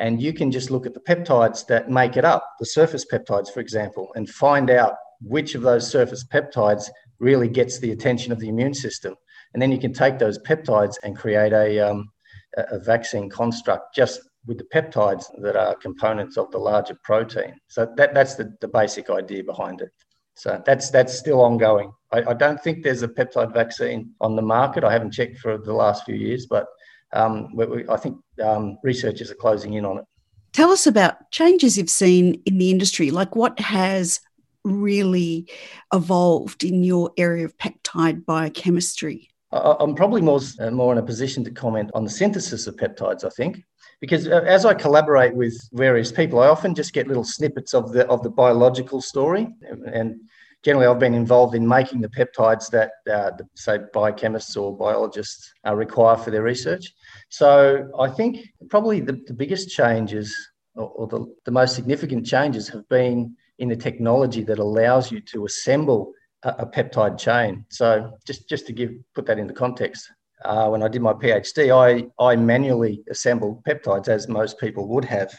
and 0.03 0.21
you 0.21 0.33
can 0.33 0.51
just 0.51 0.73
look 0.73 0.85
at 0.85 0.95
the 0.95 1.01
peptides 1.01 1.65
that 1.69 1.89
make 1.89 2.17
it 2.17 2.25
up, 2.25 2.45
the 2.59 2.67
surface 2.67 3.07
peptides, 3.07 3.49
for 3.49 3.61
example, 3.61 4.11
and 4.17 4.29
find 4.29 4.69
out 4.69 4.95
which 5.21 5.55
of 5.55 5.63
those 5.63 5.89
surface 5.89 6.25
peptides 6.25 6.91
really 7.21 7.47
gets 7.47 7.79
the 7.79 7.93
attention 7.93 8.33
of 8.33 8.41
the 8.41 8.49
immune 8.49 8.75
system. 8.75 9.15
And 9.55 9.63
then 9.63 9.71
you 9.71 9.79
can 9.79 9.93
take 9.93 10.19
those 10.19 10.41
peptides 10.41 10.97
and 11.05 11.17
create 11.17 11.53
a, 11.53 11.79
um, 11.79 12.11
a 12.57 12.81
vaccine 12.81 13.31
construct 13.31 13.95
just 13.95 14.21
with 14.45 14.59
the 14.59 14.67
peptides 14.75 15.27
that 15.41 15.55
are 15.55 15.77
components 15.77 16.37
of 16.37 16.51
the 16.51 16.59
larger 16.59 16.99
protein. 17.05 17.55
So 17.69 17.87
that, 17.97 18.13
that's 18.13 18.35
the, 18.35 18.53
the 18.61 18.67
basic 18.67 19.09
idea 19.09 19.45
behind 19.45 19.83
it. 19.83 19.91
So 20.35 20.61
that's 20.67 20.91
that's 20.91 21.17
still 21.17 21.43
ongoing. 21.43 21.93
I, 22.11 22.23
I, 22.31 22.33
don't 22.33 22.61
think 22.61 22.83
there's 22.83 23.03
a 23.03 23.09
peptide 23.09 23.53
vaccine 23.53 24.13
on 24.23 24.35
the 24.35 24.41
market. 24.43 24.83
I 24.83 24.91
haven't 24.91 25.13
checked 25.13 25.39
for 25.39 25.59
the 25.59 25.75
last 25.75 26.07
few 26.07 26.15
years, 26.15 26.47
but 26.47 26.67
um, 27.13 27.55
we, 27.55 27.89
I 27.89 27.97
think 27.97 28.19
um, 28.43 28.79
researchers 28.83 29.31
are 29.31 29.37
closing 29.37 29.75
in 29.75 29.85
on 29.85 29.99
it. 29.99 30.05
Tell 30.53 30.71
us 30.71 30.87
about 30.87 31.31
changes 31.31 31.79
you've 31.79 31.91
seen 31.91 32.43
in 32.45 32.59
the 32.59 32.71
industry. 32.71 33.11
Like 33.11 33.35
what 33.35 33.59
has 33.59 34.21
really 34.65 35.49
evolved 35.93 36.63
in 36.63 36.85
your 36.85 37.11
area 37.17 37.45
of 37.45 37.57
peptide 37.59 38.25
biochemistry? 38.25 39.31
I'm 39.53 39.95
probably 39.95 40.23
more 40.23 40.41
uh, 40.61 40.71
more 40.71 40.93
in 40.93 40.99
a 40.99 41.03
position 41.03 41.45
to 41.45 41.51
comment 41.51 41.91
on 41.95 42.05
the 42.05 42.11
synthesis 42.11 42.67
of 42.67 42.77
peptides. 42.77 43.25
I 43.25 43.29
think 43.29 43.63
because 44.01 44.27
uh, 44.27 44.43
as 44.47 44.65
I 44.65 44.73
collaborate 44.73 45.35
with 45.35 45.55
various 45.73 46.11
people, 46.11 46.41
I 46.41 46.49
often 46.49 46.75
just 46.75 46.95
get 46.95 47.07
little 47.07 47.25
snippets 47.25 47.75
of 47.75 47.93
the 47.93 48.07
of 48.09 48.23
the 48.23 48.31
biological 48.31 49.03
story, 49.03 49.47
and 49.93 50.21
generally 50.63 50.87
I've 50.87 50.99
been 50.99 51.15
involved 51.15 51.55
in 51.55 51.67
making 51.67 52.01
the 52.01 52.09
peptides 52.09 52.71
that, 52.71 52.93
uh, 53.11 53.33
say, 53.55 53.79
biochemists 53.95 54.61
or 54.61 54.77
biologists 54.77 55.53
uh, 55.67 55.75
require 55.75 56.17
for 56.17 56.31
their 56.31 56.43
research. 56.43 56.93
So 57.29 57.91
I 57.99 58.09
think 58.09 58.47
probably 58.71 59.01
the, 59.01 59.21
the 59.27 59.35
biggest 59.35 59.71
changes 59.71 60.35
or, 60.75 60.89
or 60.89 61.07
the, 61.07 61.35
the 61.45 61.51
most 61.51 61.75
significant 61.75 62.27
changes 62.27 62.69
have 62.69 62.89
been 62.89 63.37
in 63.59 63.69
the 63.69 63.77
technology 63.77 64.43
that 64.45 64.59
allows 64.59 65.11
you 65.13 65.21
to 65.21 65.45
assemble 65.45 66.13
a, 66.45 66.51
a 66.61 66.67
peptide 66.67 67.19
chain. 67.19 67.65
So 67.69 68.13
just, 68.27 68.49
just 68.49 68.67
to 68.69 68.73
give 68.73 68.93
put 69.15 69.27
that 69.27 69.39
into 69.39 69.55
context, 69.55 70.11
uh, 70.45 70.69
when 70.69 70.83
I 70.83 70.89
did 70.89 71.03
my 71.03 71.13
PhD, 71.13 71.71
I, 71.75 72.07
I 72.25 72.37
manually 72.37 73.03
assembled 73.11 73.65
peptides 73.65 74.09
as 74.09 74.29
most 74.29 74.59
people 74.59 74.89
would 74.89 75.05
have. 75.05 75.33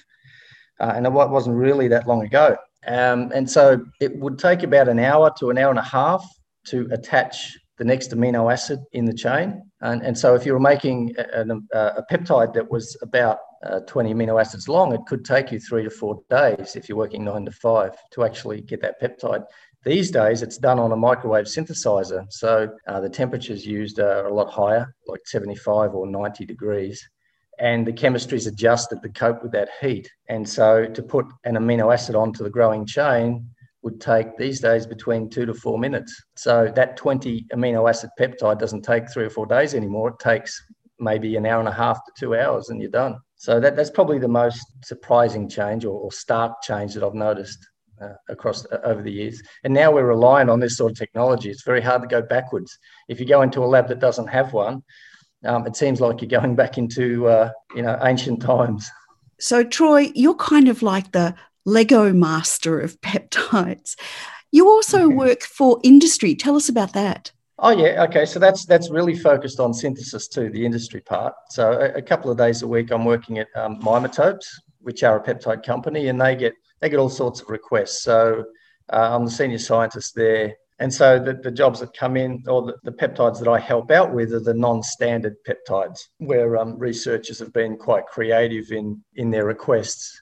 Uh, 0.80 0.94
and 0.96 1.06
it 1.06 1.12
wasn't 1.12 1.56
really 1.56 1.88
that 1.90 2.08
long 2.08 2.24
ago. 2.24 2.58
Um, 2.88 3.32
and 3.34 3.50
so 3.50 3.86
it 4.02 4.18
would 4.18 4.38
take 4.38 4.64
about 4.64 4.88
an 4.88 5.00
hour 5.00 5.34
to 5.40 5.50
an 5.50 5.58
hour 5.58 5.70
and 5.70 5.80
a 5.80 5.84
half 5.84 6.26
to 6.68 6.88
attach 6.92 7.58
the 7.78 7.84
next 7.84 8.12
amino 8.12 8.52
acid 8.52 8.80
in 8.92 9.06
the 9.06 9.14
chain. 9.14 9.62
And, 9.82 10.02
and 10.04 10.18
so 10.18 10.36
if 10.36 10.46
you 10.46 10.54
were 10.54 10.60
making 10.60 11.16
a, 11.18 11.46
a, 11.74 11.78
a 11.78 12.06
peptide 12.12 12.54
that 12.54 12.70
was 12.70 12.96
about 13.02 13.40
uh, 13.64 13.80
20 13.82 14.14
amino 14.14 14.40
acids 14.40 14.68
long, 14.68 14.94
it 14.94 15.02
could 15.08 15.26
take 15.26 15.52
you 15.52 15.60
three 15.60 15.84
to 15.84 15.90
four 15.90 16.22
days 16.30 16.76
if 16.76 16.88
you're 16.88 16.98
working 16.98 17.24
nine 17.24 17.46
to 17.46 17.52
five 17.52 17.96
to 18.12 18.24
actually 18.24 18.62
get 18.62 18.82
that 18.82 19.02
peptide. 19.02 19.44
These 19.84 20.12
days, 20.12 20.42
it's 20.42 20.58
done 20.58 20.80
on 20.80 20.92
a 20.92 20.96
microwave 20.96 21.46
synthesizer. 21.46 22.26
So 22.30 22.70
uh, 22.88 23.02
the 23.02 23.10
temperatures 23.10 23.66
used 23.66 24.00
are 24.00 24.28
a 24.28 24.34
lot 24.34 24.50
higher, 24.50 24.94
like 25.08 25.22
75 25.26 25.94
or 25.94 26.08
90 26.08 26.46
degrees 26.46 27.06
and 27.60 27.86
the 27.86 27.94
chemistry 27.94 28.38
is 28.38 28.48
adjusted 28.48 29.02
to 29.02 29.10
cope 29.10 29.44
with 29.44 29.52
that 29.52 29.70
heat. 29.82 30.10
And 30.30 30.48
so 30.48 30.86
to 30.86 31.04
put 31.04 31.26
an 31.44 31.56
amino 31.56 31.94
acid 31.94 32.16
onto 32.16 32.44
the 32.44 32.50
growing 32.50 32.86
chain 32.86 33.50
would 33.84 34.00
take 34.00 34.38
these 34.38 34.60
days 34.60 34.88
between 34.88 35.30
two 35.30 35.46
to 35.46 35.54
four 35.54 35.78
minutes. 35.78 36.24
So 36.36 36.72
that 36.76 36.98
20 36.98 37.46
amino 37.54 37.90
acid 37.90 38.10
peptide 38.20 38.60
doesn't 38.60 38.84
take 38.84 39.12
three 39.12 39.26
or 39.26 39.30
four 39.30 39.46
days 39.46 39.76
anymore. 39.76 40.10
It 40.10 40.20
takes 40.20 40.62
maybe 41.00 41.36
an 41.36 41.46
hour 41.46 41.60
and 41.60 41.68
a 41.68 41.74
half 41.74 42.04
to 42.06 42.12
two 42.18 42.36
hours 42.36 42.70
and 42.70 42.82
you're 42.82 42.90
done. 42.90 43.18
So 43.36 43.60
that, 43.60 43.76
that's 43.76 43.90
probably 43.90 44.20
the 44.20 44.28
most 44.28 44.66
surprising 44.86 45.50
change 45.50 45.84
or, 45.84 46.00
or 46.00 46.12
stark 46.12 46.62
change 46.62 46.94
that 46.94 47.04
I've 47.04 47.14
noticed 47.14 47.68
uh, 48.02 48.14
across 48.30 48.66
uh, 48.72 48.80
over 48.84 49.02
the 49.02 49.12
years. 49.12 49.42
And 49.64 49.74
now 49.74 49.92
we're 49.92 50.08
relying 50.08 50.50
on 50.50 50.60
this 50.60 50.78
sort 50.78 50.92
of 50.92 50.98
technology. 50.98 51.50
It's 51.50 51.64
very 51.64 51.82
hard 51.82 52.02
to 52.02 52.08
go 52.08 52.22
backwards. 52.22 52.78
If 53.10 53.20
you 53.20 53.26
go 53.26 53.42
into 53.42 53.64
a 53.64 53.68
lab 53.68 53.90
that 53.90 54.00
doesn't 54.00 54.28
have 54.28 54.54
one, 54.54 54.84
um, 55.46 55.66
it 55.68 55.76
seems 55.76 56.00
like 56.02 56.22
you're 56.22 56.42
going 56.42 56.56
back 56.56 56.78
into 56.78 57.28
uh, 57.28 57.52
you 57.76 57.82
know 57.82 57.98
ancient 58.04 58.42
times. 58.42 58.90
So 59.40 59.64
Troy, 59.64 60.12
you're 60.16 60.36
kind 60.36 60.68
of 60.68 60.82
like 60.82 61.12
the 61.12 61.36
Lego 61.66 62.14
master 62.14 62.80
of 62.80 63.00
peptides. 63.02 63.96
You 64.52 64.70
also 64.70 65.10
work 65.10 65.42
for 65.42 65.80
industry. 65.84 66.36
Tell 66.36 66.56
us 66.56 66.70
about 66.70 66.94
that. 66.94 67.32
Oh 67.60 67.72
yeah, 67.72 68.04
okay. 68.04 68.26
So 68.26 68.40
that's 68.40 68.66
that's 68.66 68.90
really 68.90 69.16
focused 69.16 69.60
on 69.60 69.74
synthesis 69.74 70.28
too, 70.28 70.50
the 70.50 70.66
industry 70.66 71.02
part. 71.02 71.34
So 71.50 71.74
a, 71.74 71.98
a 72.00 72.02
couple 72.02 72.30
of 72.32 72.38
days 72.38 72.62
a 72.62 72.68
week, 72.68 72.92
I'm 72.92 73.06
working 73.06 73.40
at 73.40 73.48
um, 73.56 73.80
Mimetopes, 73.80 74.46
which 74.80 75.04
are 75.04 75.18
a 75.18 75.24
peptide 75.24 75.64
company, 75.64 76.08
and 76.08 76.20
they 76.20 76.36
get 76.36 76.54
they 76.82 76.90
get 76.90 77.00
all 77.00 77.10
sorts 77.10 77.42
of 77.42 77.50
requests. 77.50 78.04
So 78.04 78.44
uh, 78.92 79.16
I'm 79.16 79.26
the 79.26 79.32
senior 79.32 79.60
scientist 79.60 80.14
there, 80.16 80.56
and 80.84 80.94
so 80.94 81.18
the, 81.18 81.36
the 81.36 81.50
jobs 81.50 81.80
that 81.80 81.96
come 81.96 82.18
in, 82.18 82.44
or 82.46 82.62
the, 82.64 82.74
the, 82.84 82.92
peptides 82.92 83.40
that 83.40 83.48
I 83.48 83.58
help 83.58 83.90
out 83.90 84.14
with, 84.14 84.34
are 84.34 84.42
the 84.42 84.54
non-standard 84.54 85.38
peptides, 85.48 85.98
where 86.18 86.58
um, 86.58 86.78
researchers 86.78 87.40
have 87.40 87.54
been 87.54 87.78
quite 87.78 88.06
creative 88.06 88.70
in 88.70 89.02
in 89.16 89.32
their 89.32 89.46
requests. 89.46 90.22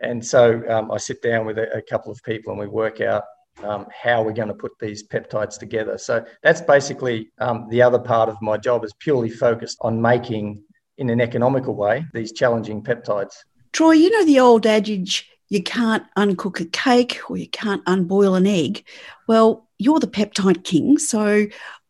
And 0.00 0.24
so 0.24 0.62
um, 0.70 0.90
I 0.90 0.96
sit 0.96 1.20
down 1.20 1.44
with 1.44 1.58
a, 1.58 1.76
a, 1.76 1.82
couple 1.82 2.10
of 2.10 2.22
people 2.22 2.52
and 2.52 2.58
we 2.58 2.68
work 2.68 3.02
out 3.02 3.24
um, 3.62 3.84
how 3.92 4.22
we're 4.22 4.32
going 4.32 4.48
to 4.48 4.54
put 4.54 4.72
these 4.80 5.06
peptides 5.06 5.58
together. 5.58 5.98
So 5.98 6.24
that's 6.42 6.62
basically 6.62 7.30
um, 7.38 7.66
the 7.68 7.82
other 7.82 7.98
part 7.98 8.30
of 8.30 8.40
my 8.40 8.56
job 8.56 8.84
is 8.84 8.94
purely 9.00 9.28
focused 9.28 9.76
on 9.82 10.00
making, 10.00 10.62
in 10.96 11.10
an 11.10 11.20
economical 11.20 11.74
way, 11.74 12.06
these 12.14 12.32
challenging 12.32 12.82
peptides. 12.82 13.34
Troy, 13.74 13.92
you 13.92 14.10
know 14.10 14.24
the 14.24 14.40
old 14.40 14.64
adage, 14.64 15.28
you 15.48 15.62
can't 15.62 16.04
uncook 16.16 16.60
a 16.60 16.64
cake 16.66 17.20
or 17.28 17.36
you 17.36 17.48
can't 17.48 17.82
unboil 17.86 18.34
an 18.34 18.46
egg. 18.46 18.84
Well, 19.26 19.66
you're 19.78 20.00
the 20.00 20.06
peptide 20.06 20.64
king. 20.64 20.98
So 20.98 21.46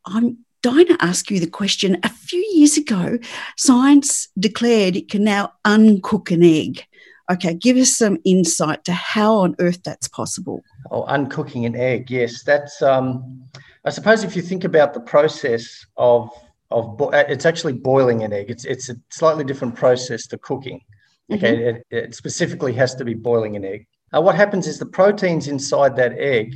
I'm 0.07 0.39
dying 0.63 0.87
to 0.87 0.97
ask 1.01 1.31
you 1.31 1.41
the 1.41 1.47
question. 1.51 1.99
A 2.03 2.09
few 2.09 2.45
years 2.55 2.77
ago, 2.77 3.19
science 3.57 4.29
declared 4.39 4.97
it 4.97 5.11
can 5.11 5.25
now 5.25 5.53
uncook 5.65 6.31
an 6.31 6.43
egg. 6.43 6.85
Okay, 7.31 7.55
give 7.55 7.77
us 7.77 7.95
some 7.95 8.19
insight 8.25 8.85
to 8.85 8.93
how 8.93 9.35
on 9.35 9.55
earth 9.59 9.83
that's 9.83 10.09
possible. 10.09 10.63
Oh, 10.91 11.05
uncooking 11.05 11.67
an 11.67 11.77
egg. 11.77 12.11
Yes, 12.11 12.43
that's. 12.43 12.81
Um, 12.81 13.45
I 13.85 13.91
suppose 13.91 14.25
if 14.25 14.35
you 14.35 14.41
think 14.41 14.65
about 14.65 14.95
the 14.95 15.01
process 15.01 15.85
of 15.99 16.31
of 16.71 16.97
bo- 16.97 17.13
uh, 17.13 17.25
it's 17.29 17.45
actually 17.45 17.75
boiling 17.75 18.23
an 18.23 18.33
egg. 18.33 18.51
It's 18.51 18.65
it's 18.65 18.89
a 18.89 18.97
slightly 19.11 19.45
different 19.45 19.75
process 19.75 20.27
to 20.29 20.39
cooking. 20.39 20.81
Okay, 21.31 21.57
mm-hmm. 21.57 21.77
it, 21.77 21.87
it, 21.91 22.15
specifically 22.15 22.73
has 22.73 22.95
to 22.95 23.05
be 23.05 23.15
boiling 23.15 23.55
an 23.57 23.65
egg. 23.65 23.87
Uh, 24.15 24.21
what 24.21 24.35
happens 24.35 24.67
is 24.67 24.79
the 24.79 24.87
proteins 24.87 25.47
inside 25.47 25.95
that 25.97 26.13
egg 26.13 26.55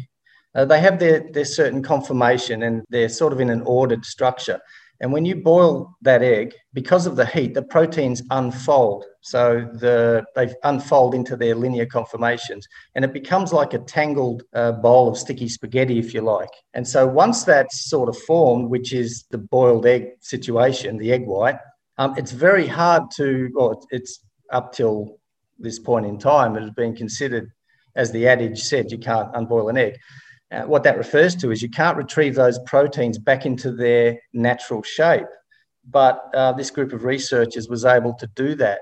uh, 0.55 0.65
they 0.65 0.81
have 0.81 0.99
their, 0.99 1.31
their 1.33 1.45
certain 1.45 1.83
conformation 1.83 2.63
and 2.63 2.83
they're 2.91 3.09
sort 3.09 3.33
of 3.33 3.41
in 3.41 3.51
an 3.51 3.63
ordered 3.63 4.05
structure. 4.05 4.61
And 5.01 5.13
when 5.13 5.25
you 5.25 5.35
boil 5.35 5.97
that 6.03 6.23
egg, 6.23 6.55
because 6.75 7.07
of 7.07 7.17
the 7.17 7.27
heat, 7.27 7.55
the 7.55 7.63
proteins 7.63 8.23
unfold. 8.31 9.05
So 9.21 9.69
the 9.73 10.25
they 10.37 10.55
unfold 10.63 11.17
into 11.17 11.37
their 11.37 11.57
linear 11.57 11.87
conformations, 11.87 12.69
and 12.95 13.05
it 13.05 13.13
becomes 13.13 13.53
like 13.53 13.75
a 13.75 13.81
tangled 13.81 14.45
uh, 14.55 14.73
bowl 14.73 15.09
of 15.09 15.19
sticky 15.19 15.49
spaghetti, 15.49 15.99
if 15.99 16.15
you 16.15 16.21
like. 16.21 16.51
And 16.75 16.87
so 16.87 17.05
once 17.05 17.43
that's 17.43 17.91
sort 17.91 18.09
of 18.09 18.17
formed, 18.17 18.69
which 18.69 18.93
is 18.93 19.25
the 19.31 19.39
boiled 19.39 19.87
egg 19.87 20.11
situation, 20.21 20.99
the 20.99 21.13
egg 21.13 21.27
white, 21.27 21.59
um, 21.99 22.15
it's 22.17 22.31
very 22.31 22.69
hard 22.69 23.11
to. 23.17 23.51
Well, 23.55 23.85
it's 23.91 24.21
up 24.53 24.73
till 24.73 25.19
this 25.59 25.79
point 25.79 26.07
in 26.07 26.19
time, 26.19 26.57
it 26.57 26.63
has 26.63 26.71
been 26.71 26.95
considered, 26.95 27.51
as 27.97 28.13
the 28.13 28.29
adage 28.29 28.61
said, 28.63 28.91
you 28.91 28.99
can't 28.99 29.35
unboil 29.35 29.69
an 29.69 29.77
egg. 29.77 29.99
Uh, 30.51 30.63
what 30.63 30.83
that 30.83 30.99
refers 30.99 31.35
to 31.37 31.51
is 31.51 31.63
you 31.63 31.71
can't 31.71 31.97
retrieve 31.97 32.35
those 32.35 32.59
proteins 32.67 33.19
back 33.19 33.47
into 33.47 33.73
their 33.73 34.19
natural 34.35 34.83
shape. 34.83 35.27
But 35.89 36.23
uh, 36.35 36.53
this 36.53 36.71
group 36.71 36.93
of 36.93 37.05
researchers 37.05 37.69
was 37.69 37.85
able 37.85 38.15
to 38.15 38.27
do 38.37 38.55
that. 38.57 38.81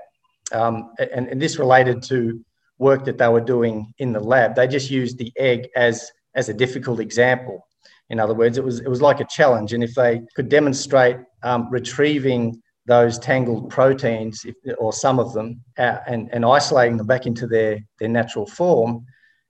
Um, 0.51 0.91
and, 0.99 1.27
and, 1.27 1.41
this 1.41 1.57
related 1.57 2.03
to 2.03 2.43
work 2.77 3.05
that 3.05 3.17
they 3.17 3.27
were 3.29 3.39
doing 3.39 3.93
in 3.99 4.11
the 4.11 4.19
lab. 4.19 4.53
They 4.53 4.67
just 4.67 4.91
used 4.91 5.17
the 5.17 5.31
egg 5.37 5.69
as, 5.77 6.11
as 6.35 6.49
a 6.49 6.53
difficult 6.53 6.99
example. 6.99 7.65
In 8.09 8.19
other 8.19 8.33
words, 8.33 8.57
it 8.57 8.63
was, 8.63 8.81
it 8.81 8.89
was 8.89 9.01
like 9.01 9.21
a 9.21 9.25
challenge. 9.25 9.71
And 9.71 9.81
if 9.81 9.95
they 9.95 10.21
could 10.35 10.49
demonstrate 10.49 11.17
um, 11.41 11.69
retrieving 11.71 12.61
those 12.85 13.19
tangled 13.19 13.69
proteins, 13.69 14.43
if, 14.45 14.55
or 14.77 14.91
some 14.91 15.19
of 15.19 15.33
them, 15.33 15.61
uh, 15.77 15.99
and, 16.07 16.29
and 16.33 16.45
isolating 16.45 16.97
them 16.97 17.07
back 17.07 17.25
into 17.25 17.47
their, 17.47 17.79
their 17.99 18.09
natural 18.09 18.45
form, 18.45 19.05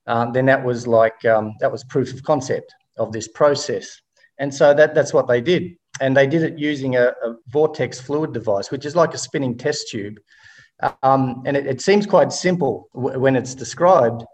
um, 0.06 0.32
then 0.32 0.46
that 0.46 0.62
was 0.62 0.86
like 0.86 1.24
um, 1.24 1.54
that 1.60 1.70
was 1.70 1.84
proof 1.84 2.12
of 2.12 2.22
concept 2.22 2.74
of 2.98 3.12
this 3.12 3.28
process. 3.28 4.00
And 4.38 4.52
so 4.52 4.74
that, 4.74 4.94
that's 4.94 5.14
what 5.14 5.28
they 5.28 5.40
did. 5.40 5.76
And 6.00 6.16
they 6.16 6.26
did 6.26 6.42
it 6.42 6.58
using 6.58 6.96
a, 6.96 7.08
a 7.24 7.36
vortex 7.48 8.00
fluid 8.00 8.32
device, 8.32 8.70
which 8.70 8.84
is 8.84 8.96
like 8.96 9.14
a 9.14 9.18
spinning 9.18 9.56
test 9.56 9.88
tube. 9.90 10.18
Um, 11.02 11.42
and 11.46 11.56
it, 11.56 11.66
it, 11.66 11.80
seems 11.80 12.06
quite 12.06 12.32
simple 12.32 12.88
w- 12.94 13.18
when 13.20 13.36
it's 13.36 13.54
described, 13.54 14.24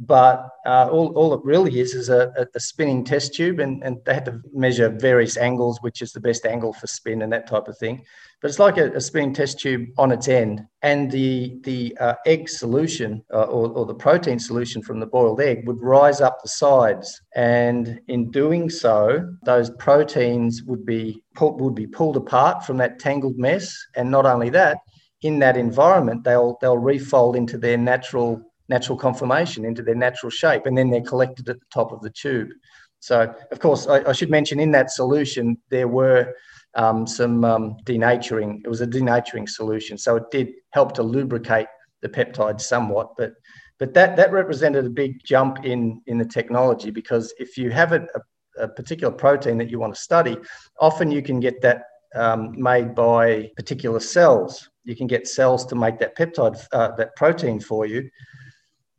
but 0.00 0.48
uh, 0.64 0.88
all, 0.90 1.08
all 1.16 1.34
it 1.34 1.40
really 1.44 1.80
is 1.80 1.94
is 1.94 2.08
a, 2.08 2.32
a, 2.54 2.60
spinning 2.60 3.04
test 3.04 3.34
tube, 3.34 3.58
and, 3.58 3.82
and 3.82 3.98
they 4.04 4.14
had 4.14 4.24
to 4.26 4.40
measure 4.52 4.88
various 4.88 5.36
angles, 5.36 5.78
which 5.80 6.02
is 6.02 6.12
the 6.12 6.20
best 6.20 6.46
angle 6.46 6.72
for 6.72 6.86
spin 6.86 7.22
and 7.22 7.32
that 7.32 7.48
type 7.48 7.66
of 7.66 7.76
thing. 7.78 8.04
But 8.40 8.48
it's 8.48 8.60
like 8.60 8.78
a, 8.78 8.92
a 8.92 9.00
spinning 9.00 9.34
test 9.34 9.58
tube 9.58 9.88
on 9.98 10.12
its 10.12 10.28
end, 10.28 10.64
and 10.82 11.10
the 11.10 11.58
the 11.64 11.96
uh, 11.98 12.14
egg 12.26 12.48
solution 12.48 13.24
uh, 13.34 13.44
or, 13.44 13.70
or 13.70 13.86
the 13.86 13.94
protein 13.94 14.38
solution 14.38 14.82
from 14.82 15.00
the 15.00 15.06
boiled 15.06 15.40
egg 15.40 15.66
would 15.66 15.82
rise 15.82 16.20
up 16.20 16.42
the 16.42 16.48
sides, 16.48 17.20
and 17.34 18.00
in 18.06 18.30
doing 18.30 18.70
so, 18.70 19.28
those 19.44 19.70
proteins 19.70 20.62
would 20.62 20.86
be 20.86 21.20
pulled, 21.34 21.60
would 21.60 21.74
be 21.74 21.88
pulled 21.88 22.16
apart 22.16 22.64
from 22.64 22.76
that 22.76 23.00
tangled 23.00 23.36
mess, 23.36 23.76
and 23.96 24.08
not 24.08 24.26
only 24.26 24.50
that, 24.50 24.78
in 25.22 25.40
that 25.40 25.56
environment, 25.56 26.22
they'll 26.22 26.56
they'll 26.60 26.78
refold 26.78 27.34
into 27.34 27.58
their 27.58 27.76
natural 27.76 28.47
natural 28.68 28.98
conformation 28.98 29.64
into 29.64 29.82
their 29.82 29.94
natural 29.94 30.30
shape, 30.30 30.66
and 30.66 30.76
then 30.76 30.90
they're 30.90 31.00
collected 31.00 31.48
at 31.48 31.58
the 31.58 31.66
top 31.72 31.92
of 31.92 32.00
the 32.02 32.10
tube. 32.10 32.50
So, 33.00 33.32
of 33.50 33.60
course, 33.60 33.86
I, 33.86 34.08
I 34.08 34.12
should 34.12 34.30
mention 34.30 34.58
in 34.60 34.72
that 34.72 34.90
solution 34.90 35.56
there 35.70 35.88
were 35.88 36.34
um, 36.74 37.06
some 37.06 37.44
um, 37.44 37.76
denaturing. 37.84 38.60
It 38.64 38.68
was 38.68 38.80
a 38.80 38.86
denaturing 38.86 39.48
solution, 39.48 39.96
so 39.96 40.16
it 40.16 40.30
did 40.30 40.48
help 40.70 40.92
to 40.94 41.02
lubricate 41.02 41.68
the 42.02 42.08
peptide 42.08 42.60
somewhat. 42.60 43.16
But 43.16 43.32
but 43.78 43.94
that 43.94 44.16
that 44.16 44.32
represented 44.32 44.84
a 44.84 44.90
big 44.90 45.22
jump 45.24 45.64
in 45.64 46.02
in 46.06 46.18
the 46.18 46.24
technology 46.24 46.90
because 46.90 47.32
if 47.38 47.56
you 47.56 47.70
have 47.70 47.92
a, 47.92 48.06
a, 48.16 48.64
a 48.64 48.68
particular 48.68 49.12
protein 49.12 49.58
that 49.58 49.70
you 49.70 49.78
want 49.78 49.94
to 49.94 50.00
study, 50.00 50.36
often 50.80 51.10
you 51.10 51.22
can 51.22 51.40
get 51.40 51.60
that 51.62 51.84
um, 52.14 52.60
made 52.60 52.94
by 52.94 53.50
particular 53.56 54.00
cells. 54.00 54.68
You 54.84 54.96
can 54.96 55.06
get 55.06 55.28
cells 55.28 55.66
to 55.66 55.74
make 55.74 55.98
that 55.98 56.16
peptide, 56.16 56.64
uh, 56.72 56.96
that 56.96 57.14
protein 57.16 57.60
for 57.60 57.86
you, 57.86 58.08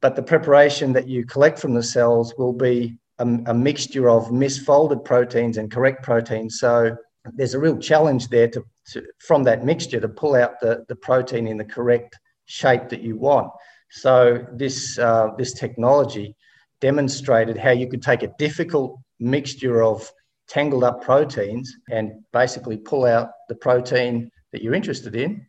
but 0.02 0.16
the 0.16 0.24
preparation 0.24 0.94
that 0.94 1.08
you 1.08 1.26
collect 1.26 1.60
from 1.60 1.74
the 1.74 1.84
cells 1.84 2.34
will 2.38 2.54
be 2.54 2.98
a, 3.20 3.24
a 3.48 3.54
mixture 3.54 4.10
of 4.10 4.30
misfolded 4.30 5.04
proteins 5.04 5.58
and 5.58 5.72
correct 5.72 6.04
proteins. 6.04 6.60
So 6.60 6.96
there's 7.34 7.54
a 7.54 7.60
real 7.60 7.78
challenge 7.78 8.30
there 8.30 8.48
to, 8.48 8.64
to, 8.92 9.04
from 9.20 9.44
that 9.44 9.66
mixture 9.66 10.00
to 10.00 10.08
pull 10.08 10.36
out 10.36 10.60
the, 10.62 10.86
the 10.88 10.96
protein 10.96 11.48
in 11.48 11.58
the 11.58 11.66
correct 11.66 12.18
shape 12.46 12.90
that 12.90 13.02
you 13.02 13.18
want. 13.18 13.52
So 13.92 14.46
this 14.54 14.98
uh, 15.00 15.30
this 15.38 15.54
technology 15.54 16.36
demonstrated 16.80 17.58
how 17.58 17.72
you 17.72 17.88
could 17.88 18.02
take 18.02 18.24
a 18.24 18.32
difficult 18.38 19.00
mixture 19.20 19.84
of 19.84 20.10
tangled 20.48 20.84
up 20.84 21.02
proteins 21.02 21.76
and 21.90 22.12
basically 22.32 22.78
pull 22.78 23.06
out 23.06 23.30
the 23.50 23.56
protein 23.56 24.32
that 24.52 24.64
you're 24.64 24.74
interested 24.74 25.16
in 25.16 25.46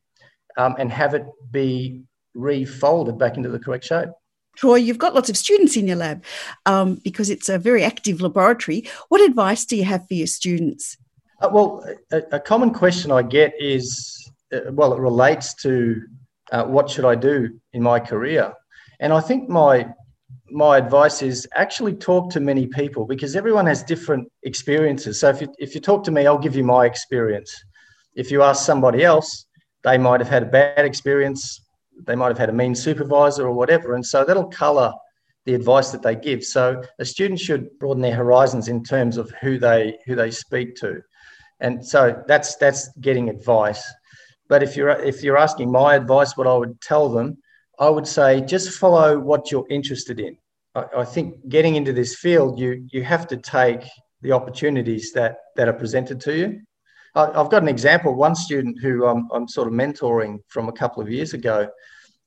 um, 0.56 0.74
and 0.78 0.90
have 0.90 1.14
it 1.14 1.24
be 1.50 2.02
refolded 2.34 3.18
back 3.18 3.36
into 3.36 3.48
the 3.48 3.58
correct 3.58 3.84
shape. 3.84 4.08
Troy, 4.56 4.76
you've 4.76 4.98
got 4.98 5.14
lots 5.14 5.30
of 5.30 5.36
students 5.36 5.76
in 5.76 5.86
your 5.86 5.96
lab 5.96 6.22
um, 6.66 6.96
because 6.96 7.30
it's 7.30 7.48
a 7.48 7.58
very 7.58 7.82
active 7.82 8.20
laboratory. 8.20 8.84
What 9.08 9.20
advice 9.20 9.64
do 9.64 9.76
you 9.76 9.84
have 9.84 10.06
for 10.06 10.14
your 10.14 10.26
students? 10.26 10.96
Uh, 11.40 11.48
well, 11.50 11.84
a, 12.12 12.22
a, 12.32 12.40
common 12.40 12.70
question 12.70 13.10
I 13.10 13.22
get 13.22 13.54
is 13.58 14.30
uh, 14.52 14.72
well, 14.72 14.92
it 14.92 15.00
relates 15.00 15.54
to 15.54 16.02
uh, 16.52 16.64
what 16.64 16.90
should 16.90 17.04
I 17.04 17.14
do 17.14 17.58
in 17.72 17.82
my 17.82 17.98
career? 18.00 18.52
And 18.98 19.12
I 19.12 19.20
think 19.20 19.48
my 19.48 19.88
my 20.50 20.76
advice 20.76 21.22
is 21.22 21.46
actually 21.54 21.94
talk 21.94 22.30
to 22.30 22.40
many 22.40 22.66
people 22.66 23.06
because 23.06 23.36
everyone 23.36 23.66
has 23.66 23.82
different 23.82 24.30
experiences. 24.42 25.20
So 25.20 25.28
if 25.28 25.40
you, 25.40 25.54
if 25.58 25.74
you 25.74 25.80
talk 25.80 26.02
to 26.04 26.10
me, 26.10 26.26
I'll 26.26 26.38
give 26.38 26.56
you 26.56 26.64
my 26.64 26.86
experience. 26.86 27.52
If 28.14 28.30
you 28.32 28.42
ask 28.42 28.66
somebody 28.66 29.04
else, 29.04 29.46
they 29.84 29.96
might 29.96 30.20
have 30.20 30.28
had 30.28 30.42
a 30.42 30.46
bad 30.46 30.84
experience 30.84 31.60
they 32.06 32.14
might 32.14 32.28
have 32.28 32.38
had 32.38 32.48
a 32.48 32.52
mean 32.52 32.74
supervisor 32.74 33.46
or 33.46 33.52
whatever. 33.52 33.94
And 33.94 34.04
so 34.04 34.24
that'll 34.24 34.48
color 34.48 34.92
the 35.46 35.54
advice 35.54 35.90
that 35.90 36.02
they 36.02 36.14
give. 36.14 36.44
So 36.44 36.82
a 36.98 37.04
student 37.04 37.40
should 37.40 37.78
broaden 37.78 38.02
their 38.02 38.14
horizons 38.14 38.68
in 38.68 38.84
terms 38.84 39.16
of 39.16 39.30
who 39.40 39.58
they 39.58 39.98
who 40.06 40.14
they 40.14 40.30
speak 40.30 40.76
to. 40.76 41.02
And 41.60 41.84
so 41.84 42.22
that's 42.26 42.56
that's 42.56 42.88
getting 43.00 43.28
advice. 43.28 43.82
But 44.48 44.62
if 44.62 44.76
you're 44.76 44.90
if 44.90 45.22
you're 45.22 45.38
asking 45.38 45.70
my 45.70 45.94
advice, 45.94 46.36
what 46.36 46.46
I 46.46 46.56
would 46.56 46.80
tell 46.80 47.08
them, 47.08 47.38
I 47.78 47.88
would 47.88 48.06
say 48.06 48.40
just 48.40 48.78
follow 48.78 49.18
what 49.18 49.50
you're 49.50 49.66
interested 49.70 50.20
in. 50.20 50.36
I, 50.74 50.84
I 50.98 51.04
think 51.04 51.48
getting 51.48 51.76
into 51.76 51.92
this 51.92 52.16
field, 52.16 52.58
you 52.58 52.86
you 52.90 53.02
have 53.04 53.26
to 53.28 53.36
take 53.36 53.82
the 54.22 54.32
opportunities 54.32 55.12
that 55.12 55.36
that 55.56 55.68
are 55.68 55.72
presented 55.72 56.20
to 56.22 56.36
you. 56.36 56.60
I've 57.14 57.50
got 57.50 57.62
an 57.62 57.68
example. 57.68 58.14
One 58.14 58.34
student 58.34 58.80
who 58.80 59.06
I'm, 59.06 59.28
I'm 59.32 59.48
sort 59.48 59.66
of 59.68 59.74
mentoring 59.74 60.38
from 60.48 60.68
a 60.68 60.72
couple 60.72 61.02
of 61.02 61.10
years 61.10 61.34
ago. 61.34 61.68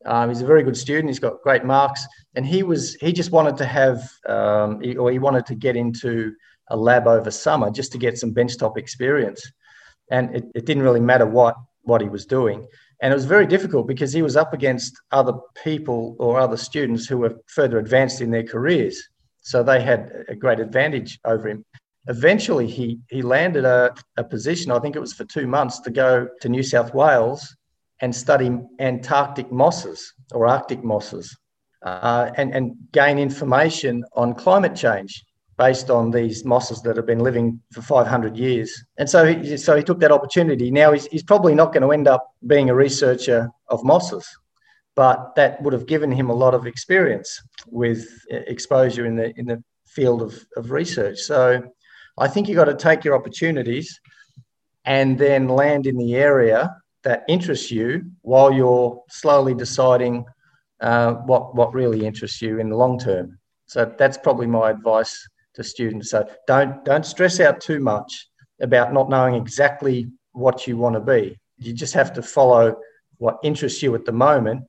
Um, 0.05 0.29
he's 0.29 0.41
a 0.41 0.45
very 0.45 0.63
good 0.63 0.75
student. 0.75 1.09
He's 1.09 1.19
got 1.19 1.41
great 1.41 1.63
marks, 1.63 2.05
and 2.35 2.45
he 2.45 2.63
was 2.63 2.95
he 2.95 3.13
just 3.13 3.31
wanted 3.31 3.55
to 3.57 3.65
have 3.65 4.11
um, 4.27 4.81
or 4.99 5.11
he 5.11 5.19
wanted 5.19 5.45
to 5.45 5.55
get 5.55 5.77
into 5.77 6.33
a 6.69 6.75
lab 6.75 7.07
over 7.07 7.31
summer 7.31 7.71
just 7.71 7.91
to 7.93 7.97
get 7.97 8.17
some 8.17 8.33
benchtop 8.33 8.77
experience. 8.77 9.49
And 10.11 10.35
it, 10.35 10.45
it 10.55 10.65
didn't 10.65 10.83
really 10.83 10.99
matter 10.99 11.25
what 11.25 11.55
what 11.83 12.01
he 12.01 12.09
was 12.09 12.25
doing. 12.25 12.67
And 13.01 13.11
it 13.11 13.15
was 13.15 13.25
very 13.25 13.47
difficult 13.47 13.87
because 13.87 14.11
he 14.13 14.21
was 14.21 14.35
up 14.35 14.53
against 14.53 14.97
other 15.11 15.33
people 15.61 16.15
or 16.19 16.39
other 16.39 16.57
students 16.57 17.05
who 17.05 17.17
were 17.17 17.37
further 17.47 17.79
advanced 17.79 18.21
in 18.21 18.31
their 18.31 18.43
careers. 18.43 19.09
So 19.41 19.61
they 19.61 19.81
had 19.81 20.25
a 20.29 20.35
great 20.35 20.59
advantage 20.59 21.19
over 21.25 21.49
him 21.49 21.65
eventually 22.07 22.67
he 22.67 22.99
he 23.09 23.21
landed 23.21 23.65
a, 23.65 23.93
a 24.17 24.23
position 24.23 24.71
i 24.71 24.79
think 24.79 24.95
it 24.95 24.99
was 24.99 25.13
for 25.13 25.23
two 25.25 25.47
months 25.47 25.79
to 25.79 25.89
go 25.89 26.27
to 26.41 26.49
new 26.49 26.63
south 26.63 26.93
wales 26.93 27.55
and 28.01 28.13
study 28.13 28.51
antarctic 28.79 29.51
mosses 29.51 30.13
or 30.33 30.47
arctic 30.47 30.83
mosses 30.83 31.37
uh, 31.83 32.31
and, 32.35 32.53
and 32.53 32.75
gain 32.91 33.19
information 33.19 34.03
on 34.13 34.33
climate 34.33 34.75
change 34.75 35.23
based 35.57 35.89
on 35.89 36.09
these 36.09 36.43
mosses 36.43 36.81
that 36.81 36.97
have 36.97 37.05
been 37.05 37.19
living 37.19 37.61
for 37.71 37.81
500 37.81 38.35
years. 38.35 38.83
And 38.97 39.07
so 39.07 39.25
he, 39.25 39.55
so 39.57 39.75
he 39.75 39.83
took 39.83 39.99
that 39.99 40.11
opportunity. 40.11 40.71
Now 40.71 40.93
he's, 40.93 41.05
he's 41.07 41.23
probably 41.23 41.53
not 41.53 41.73
going 41.73 41.83
to 41.83 41.91
end 41.91 42.07
up 42.07 42.27
being 42.47 42.69
a 42.69 42.75
researcher 42.75 43.49
of 43.67 43.83
mosses, 43.83 44.27
but 44.95 45.35
that 45.35 45.61
would 45.61 45.73
have 45.73 45.85
given 45.85 46.11
him 46.11 46.29
a 46.29 46.33
lot 46.33 46.55
of 46.55 46.65
experience 46.65 47.41
with 47.67 48.07
uh, 48.31 48.37
exposure 48.47 49.05
in 49.05 49.15
the 49.15 49.33
in 49.37 49.45
the 49.45 49.63
field 49.85 50.23
of, 50.23 50.33
of 50.57 50.71
research. 50.71 51.19
So 51.19 51.61
I 52.17 52.27
think 52.27 52.47
you've 52.47 52.57
got 52.57 52.65
to 52.65 52.75
take 52.75 53.03
your 53.03 53.15
opportunities 53.15 53.99
and 54.85 55.17
then 55.17 55.47
land 55.47 55.87
in 55.87 55.97
the 55.97 56.15
area 56.15 56.75
that 57.03 57.23
interests 57.27 57.71
you 57.71 58.11
while 58.21 58.51
you're 58.51 59.01
slowly 59.09 59.53
deciding 59.53 60.25
uh, 60.81 61.13
what 61.13 61.55
what 61.55 61.73
really 61.73 62.05
interests 62.05 62.41
you 62.41 62.59
in 62.59 62.69
the 62.69 62.75
long 62.75 62.99
term. 62.99 63.37
So 63.65 63.91
that's 63.97 64.17
probably 64.17 64.47
my 64.47 64.69
advice 64.69 65.27
to 65.55 65.63
students. 65.63 66.11
So 66.11 66.27
don't 66.47 66.83
don't 66.85 67.05
stress 67.05 67.39
out 67.39 67.61
too 67.61 67.79
much 67.79 68.29
about 68.61 68.93
not 68.93 69.09
knowing 69.09 69.35
exactly 69.35 70.07
what 70.33 70.67
you 70.67 70.77
want 70.77 70.95
to 70.95 70.99
be. 70.99 71.37
You 71.57 71.73
just 71.73 71.93
have 71.93 72.13
to 72.13 72.21
follow 72.21 72.75
what 73.17 73.39
interests 73.43 73.81
you 73.81 73.95
at 73.95 74.05
the 74.05 74.11
moment. 74.11 74.63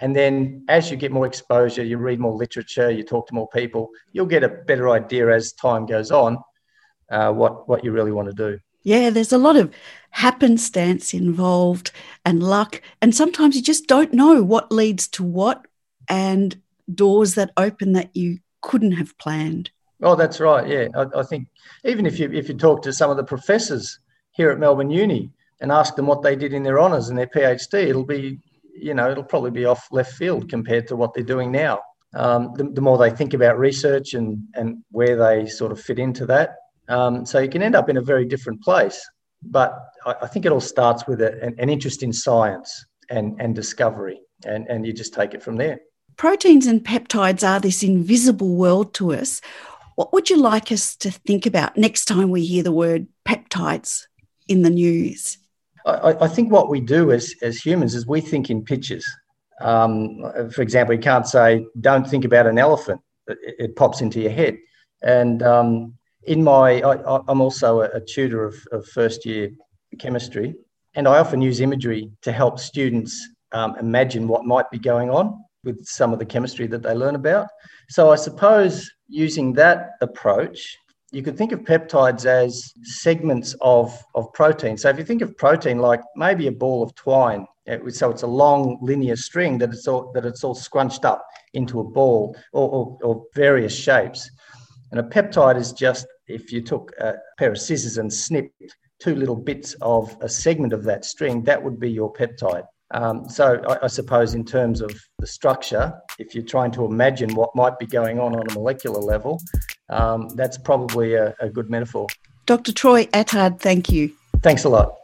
And 0.00 0.16
then 0.16 0.64
as 0.68 0.90
you 0.90 0.96
get 0.96 1.12
more 1.12 1.26
exposure, 1.26 1.84
you 1.84 1.98
read 1.98 2.18
more 2.18 2.34
literature, 2.34 2.90
you 2.90 3.02
talk 3.02 3.26
to 3.28 3.34
more 3.34 3.48
people, 3.48 3.90
you'll 4.12 4.26
get 4.26 4.42
a 4.42 4.48
better 4.48 4.88
idea 4.90 5.28
as 5.28 5.52
time 5.52 5.84
goes 5.84 6.10
on 6.10 6.38
uh, 7.10 7.32
what 7.32 7.68
what 7.68 7.84
you 7.84 7.92
really 7.92 8.12
want 8.12 8.28
to 8.28 8.34
do. 8.34 8.58
Yeah, 8.82 9.10
there's 9.10 9.32
a 9.32 9.38
lot 9.38 9.56
of 9.56 9.72
happenstance 10.10 11.12
involved 11.12 11.92
and 12.24 12.42
luck. 12.42 12.80
And 13.02 13.14
sometimes 13.14 13.56
you 13.56 13.62
just 13.62 13.86
don't 13.86 14.12
know 14.12 14.42
what 14.42 14.72
leads 14.72 15.06
to 15.08 15.22
what 15.22 15.66
and 16.08 16.60
doors 16.94 17.34
that 17.34 17.52
open 17.56 17.92
that 17.92 18.14
you 18.16 18.38
couldn't 18.62 18.92
have 18.92 19.16
planned. 19.18 19.70
Oh, 20.02 20.16
that's 20.16 20.40
right. 20.40 20.66
Yeah, 20.66 20.88
I, 20.94 21.20
I, 21.20 21.22
think 21.22 21.48
even 21.84 22.06
if 22.06 22.18
you 22.18 22.30
if 22.32 22.48
you 22.48 22.54
talk 22.54 22.82
to 22.82 22.92
some 22.92 23.10
of 23.10 23.18
the 23.18 23.24
professors 23.24 23.98
here 24.30 24.50
at 24.50 24.58
Melbourne 24.58 24.90
Uni 24.90 25.30
and 25.60 25.70
ask 25.70 25.94
them 25.94 26.06
what 26.06 26.22
they 26.22 26.34
did 26.34 26.54
in 26.54 26.62
their 26.62 26.80
honours 26.80 27.10
and 27.10 27.18
their 27.18 27.26
PhD, 27.26 27.88
it'll 27.88 28.04
be 28.04 28.38
you 28.74 28.94
know 28.94 29.10
it'll 29.10 29.24
probably 29.24 29.50
be 29.50 29.66
off 29.66 29.86
left 29.92 30.14
field 30.14 30.48
compared 30.48 30.86
to 30.88 30.96
what 30.96 31.12
they're 31.12 31.22
doing 31.22 31.52
now. 31.52 31.80
Um, 32.14 32.54
the, 32.56 32.64
the, 32.64 32.80
more 32.80 32.98
they 32.98 33.10
think 33.10 33.34
about 33.34 33.58
research 33.58 34.14
and 34.14 34.42
and 34.54 34.82
where 34.90 35.16
they 35.16 35.46
sort 35.46 35.70
of 35.70 35.80
fit 35.80 35.98
into 35.98 36.24
that, 36.26 36.56
um, 36.90 37.24
so 37.24 37.38
you 37.38 37.48
can 37.48 37.62
end 37.62 37.74
up 37.74 37.88
in 37.88 37.96
a 37.96 38.02
very 38.02 38.26
different 38.26 38.62
place. 38.62 39.00
But 39.42 39.74
I, 40.04 40.14
I 40.22 40.26
think 40.26 40.44
it 40.44 40.52
all 40.52 40.60
starts 40.60 41.06
with 41.06 41.20
a, 41.22 41.42
an, 41.42 41.54
an 41.58 41.70
interest 41.70 42.02
in 42.02 42.12
science 42.12 42.84
and 43.08 43.40
and 43.40 43.54
discovery, 43.54 44.20
and 44.44 44.66
and 44.68 44.86
you 44.86 44.92
just 44.92 45.14
take 45.14 45.34
it 45.34 45.42
from 45.42 45.56
there. 45.56 45.80
Proteins 46.16 46.66
and 46.66 46.84
peptides 46.84 47.46
are 47.48 47.60
this 47.60 47.82
invisible 47.82 48.54
world 48.56 48.92
to 48.94 49.12
us. 49.12 49.40
What 49.96 50.12
would 50.12 50.30
you 50.30 50.36
like 50.36 50.72
us 50.72 50.96
to 50.96 51.10
think 51.10 51.46
about 51.46 51.76
next 51.76 52.04
time 52.06 52.30
we 52.30 52.44
hear 52.44 52.62
the 52.62 52.72
word 52.72 53.06
peptides 53.26 54.06
in 54.48 54.62
the 54.62 54.70
news? 54.70 55.38
I, 55.86 56.14
I 56.20 56.28
think 56.28 56.52
what 56.52 56.68
we 56.68 56.80
do 56.80 57.10
as, 57.10 57.34
as 57.42 57.58
humans 57.58 57.94
is 57.94 58.06
we 58.06 58.20
think 58.20 58.50
in 58.50 58.64
pictures. 58.64 59.06
Um, 59.60 60.22
for 60.52 60.62
example, 60.62 60.94
you 60.94 61.00
can't 61.00 61.26
say, 61.26 61.66
don't 61.80 62.08
think 62.08 62.24
about 62.24 62.46
an 62.46 62.58
elephant. 62.58 63.00
It, 63.26 63.38
it 63.58 63.76
pops 63.76 64.00
into 64.00 64.20
your 64.20 64.30
head. 64.30 64.58
And 65.02 65.42
um, 65.42 65.94
in 66.24 66.44
my, 66.44 66.82
I, 66.82 67.20
am 67.28 67.40
also 67.40 67.80
a, 67.80 68.00
tutor 68.00 68.44
of, 68.44 68.54
of, 68.72 68.86
first 68.88 69.24
year 69.24 69.50
chemistry, 69.98 70.54
and 70.94 71.08
I 71.08 71.18
often 71.18 71.40
use 71.40 71.60
imagery 71.60 72.10
to 72.22 72.32
help 72.32 72.58
students 72.58 73.28
um, 73.52 73.76
imagine 73.78 74.28
what 74.28 74.44
might 74.44 74.70
be 74.70 74.78
going 74.78 75.10
on 75.10 75.44
with 75.64 75.84
some 75.84 76.12
of 76.12 76.18
the 76.18 76.26
chemistry 76.26 76.66
that 76.68 76.82
they 76.82 76.94
learn 76.94 77.14
about. 77.14 77.48
So 77.88 78.10
I 78.10 78.16
suppose 78.16 78.90
using 79.08 79.52
that 79.54 79.90
approach, 80.00 80.76
you 81.12 81.22
could 81.22 81.36
think 81.36 81.52
of 81.52 81.60
peptides 81.60 82.24
as 82.24 82.72
segments 82.82 83.56
of, 83.60 83.96
of 84.14 84.32
protein. 84.32 84.76
So 84.76 84.88
if 84.88 84.98
you 84.98 85.04
think 85.04 85.22
of 85.22 85.36
protein 85.36 85.78
like 85.78 86.00
maybe 86.16 86.46
a 86.46 86.52
ball 86.52 86.82
of 86.82 86.94
twine, 86.94 87.46
so 87.88 88.10
it's 88.10 88.22
a 88.22 88.26
long 88.26 88.78
linear 88.80 89.16
string 89.16 89.58
that 89.58 89.70
it's 89.70 89.86
all 89.86 90.10
that 90.12 90.24
it's 90.24 90.42
all 90.42 90.54
scrunched 90.54 91.04
up 91.04 91.24
into 91.54 91.80
a 91.80 91.84
ball 91.84 92.36
or, 92.52 92.68
or, 92.68 92.98
or 93.02 93.26
various 93.34 93.74
shapes. 93.74 94.30
And 94.90 95.00
a 95.00 95.02
peptide 95.02 95.56
is 95.56 95.72
just 95.72 96.06
if 96.26 96.52
you 96.52 96.60
took 96.60 96.92
a 97.00 97.14
pair 97.38 97.50
of 97.50 97.58
scissors 97.58 97.98
and 97.98 98.12
snipped 98.12 98.62
two 98.98 99.14
little 99.14 99.36
bits 99.36 99.74
of 99.80 100.16
a 100.20 100.28
segment 100.28 100.72
of 100.72 100.84
that 100.84 101.04
string, 101.04 101.42
that 101.44 101.62
would 101.62 101.80
be 101.80 101.90
your 101.90 102.12
peptide. 102.12 102.64
Um, 102.92 103.28
so 103.28 103.62
I, 103.68 103.84
I, 103.84 103.86
suppose 103.86 104.34
in 104.34 104.44
terms 104.44 104.80
of 104.80 104.90
the 105.20 105.26
structure, 105.26 105.92
if 106.18 106.34
you're 106.34 106.44
trying 106.44 106.72
to 106.72 106.84
imagine 106.84 107.32
what 107.36 107.54
might 107.54 107.78
be 107.78 107.86
going 107.86 108.18
on 108.18 108.34
on 108.34 108.50
a 108.50 108.52
molecular 108.52 108.98
level, 108.98 109.40
um, 109.90 110.28
that's 110.30 110.58
probably 110.58 111.14
a, 111.14 111.32
a 111.38 111.48
good 111.48 111.70
metaphor. 111.70 112.08
Dr. 112.46 112.72
Troy 112.72 113.06
Attard, 113.06 113.60
thank 113.60 113.92
you. 113.92 114.12
Thanks 114.42 114.64
a 114.64 114.68
lot. 114.68 114.99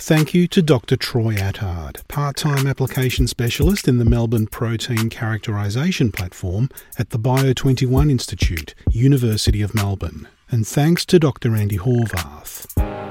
Thank 0.00 0.32
you 0.32 0.46
to 0.48 0.62
Dr. 0.62 0.96
Troy 0.96 1.34
Attard, 1.34 2.06
part 2.06 2.36
time 2.36 2.68
application 2.68 3.26
specialist 3.26 3.88
in 3.88 3.98
the 3.98 4.04
Melbourne 4.04 4.46
Protein 4.46 5.10
Characterisation 5.10 6.12
Platform 6.12 6.70
at 6.98 7.10
the 7.10 7.18
Bio21 7.18 8.08
Institute, 8.08 8.76
University 8.90 9.60
of 9.60 9.74
Melbourne. 9.74 10.28
And 10.50 10.64
thanks 10.66 11.04
to 11.06 11.18
Dr. 11.18 11.50
Andi 11.50 11.80
Horvath. 11.80 12.66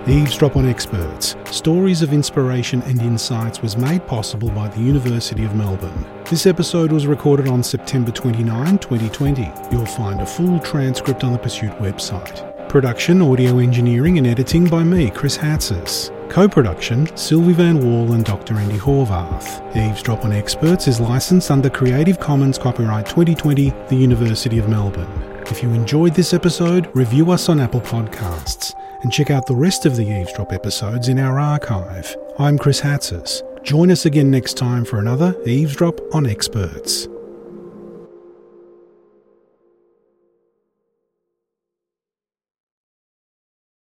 Eavesdrop 0.10 0.56
on 0.56 0.65
Experts 0.65 1.36
Stories 1.52 2.02
of 2.02 2.13
Inspiration 2.13 2.82
and 2.84 3.02
Insights 3.02 3.62
was 3.62 3.76
made 3.76 4.08
possible 4.08 4.50
by 4.50 4.69
the 4.69 4.80
University 4.80 5.43
of 5.43 5.54
Melbourne. 5.56 6.06
This 6.30 6.45
episode 6.45 6.93
was 6.93 7.06
recorded 7.06 7.50
on 7.50 7.62
September 7.63 8.12
29, 8.12 8.78
2020. 8.78 9.52
You'll 9.71 9.86
find 9.86 10.21
a 10.21 10.26
full 10.26 10.58
transcript 10.62 11.26
on 11.26 11.34
the 11.34 11.38
Pursuit 11.38 11.73
website. 11.80 12.57
Production, 12.70 13.22
audio 13.22 13.60
engineering, 13.60 14.18
and 14.18 14.28
editing 14.28 14.66
by 14.66 14.84
me, 14.84 15.10
Chris 15.10 15.38
Hatzis. 15.38 16.12
Co 16.30 16.50
production, 16.50 17.08
Silvi 17.08 17.54
Vann-Wall 17.54 18.12
and 18.12 18.26
Dr. 18.26 18.56
Andi 18.56 18.78
Horvath. 18.78 19.66
Eavesdrop 19.74 20.26
on 20.26 20.34
Experts 20.34 20.86
is 20.86 21.00
licensed 21.00 21.50
under 21.50 21.70
Creative 21.70 22.20
Commons 22.20 22.58
Copyright 22.58 23.06
2020, 23.06 23.70
the 23.88 23.96
University 23.96 24.58
of 24.58 24.68
Melbourne. 24.68 25.08
If 25.48 25.64
you 25.64 25.70
enjoyed 25.70 26.14
this 26.14 26.34
episode, 26.34 26.94
review 26.94 27.32
us 27.32 27.48
on 27.48 27.62
Apple 27.62 27.80
Podcasts 27.80 28.76
and 29.02 29.14
check 29.14 29.32
out 29.32 29.48
the 29.48 29.56
rest 29.56 29.86
of 29.86 29.96
the 29.96 30.04
Eavesdrop 30.04 30.52
episodes 30.52 31.08
in 31.08 31.20
our 31.20 31.40
archive. 31.40 32.18
I'm 32.38 32.58
Chris 32.58 32.82
Hatzis. 32.82 33.44
Join 33.64 33.92
us 33.92 34.06
again 34.06 34.30
next 34.30 34.56
time 34.56 34.84
for 34.84 35.00
another 35.00 35.34
Eavesdrop 35.46 36.02
on 36.14 36.26
Experts. 36.26 37.08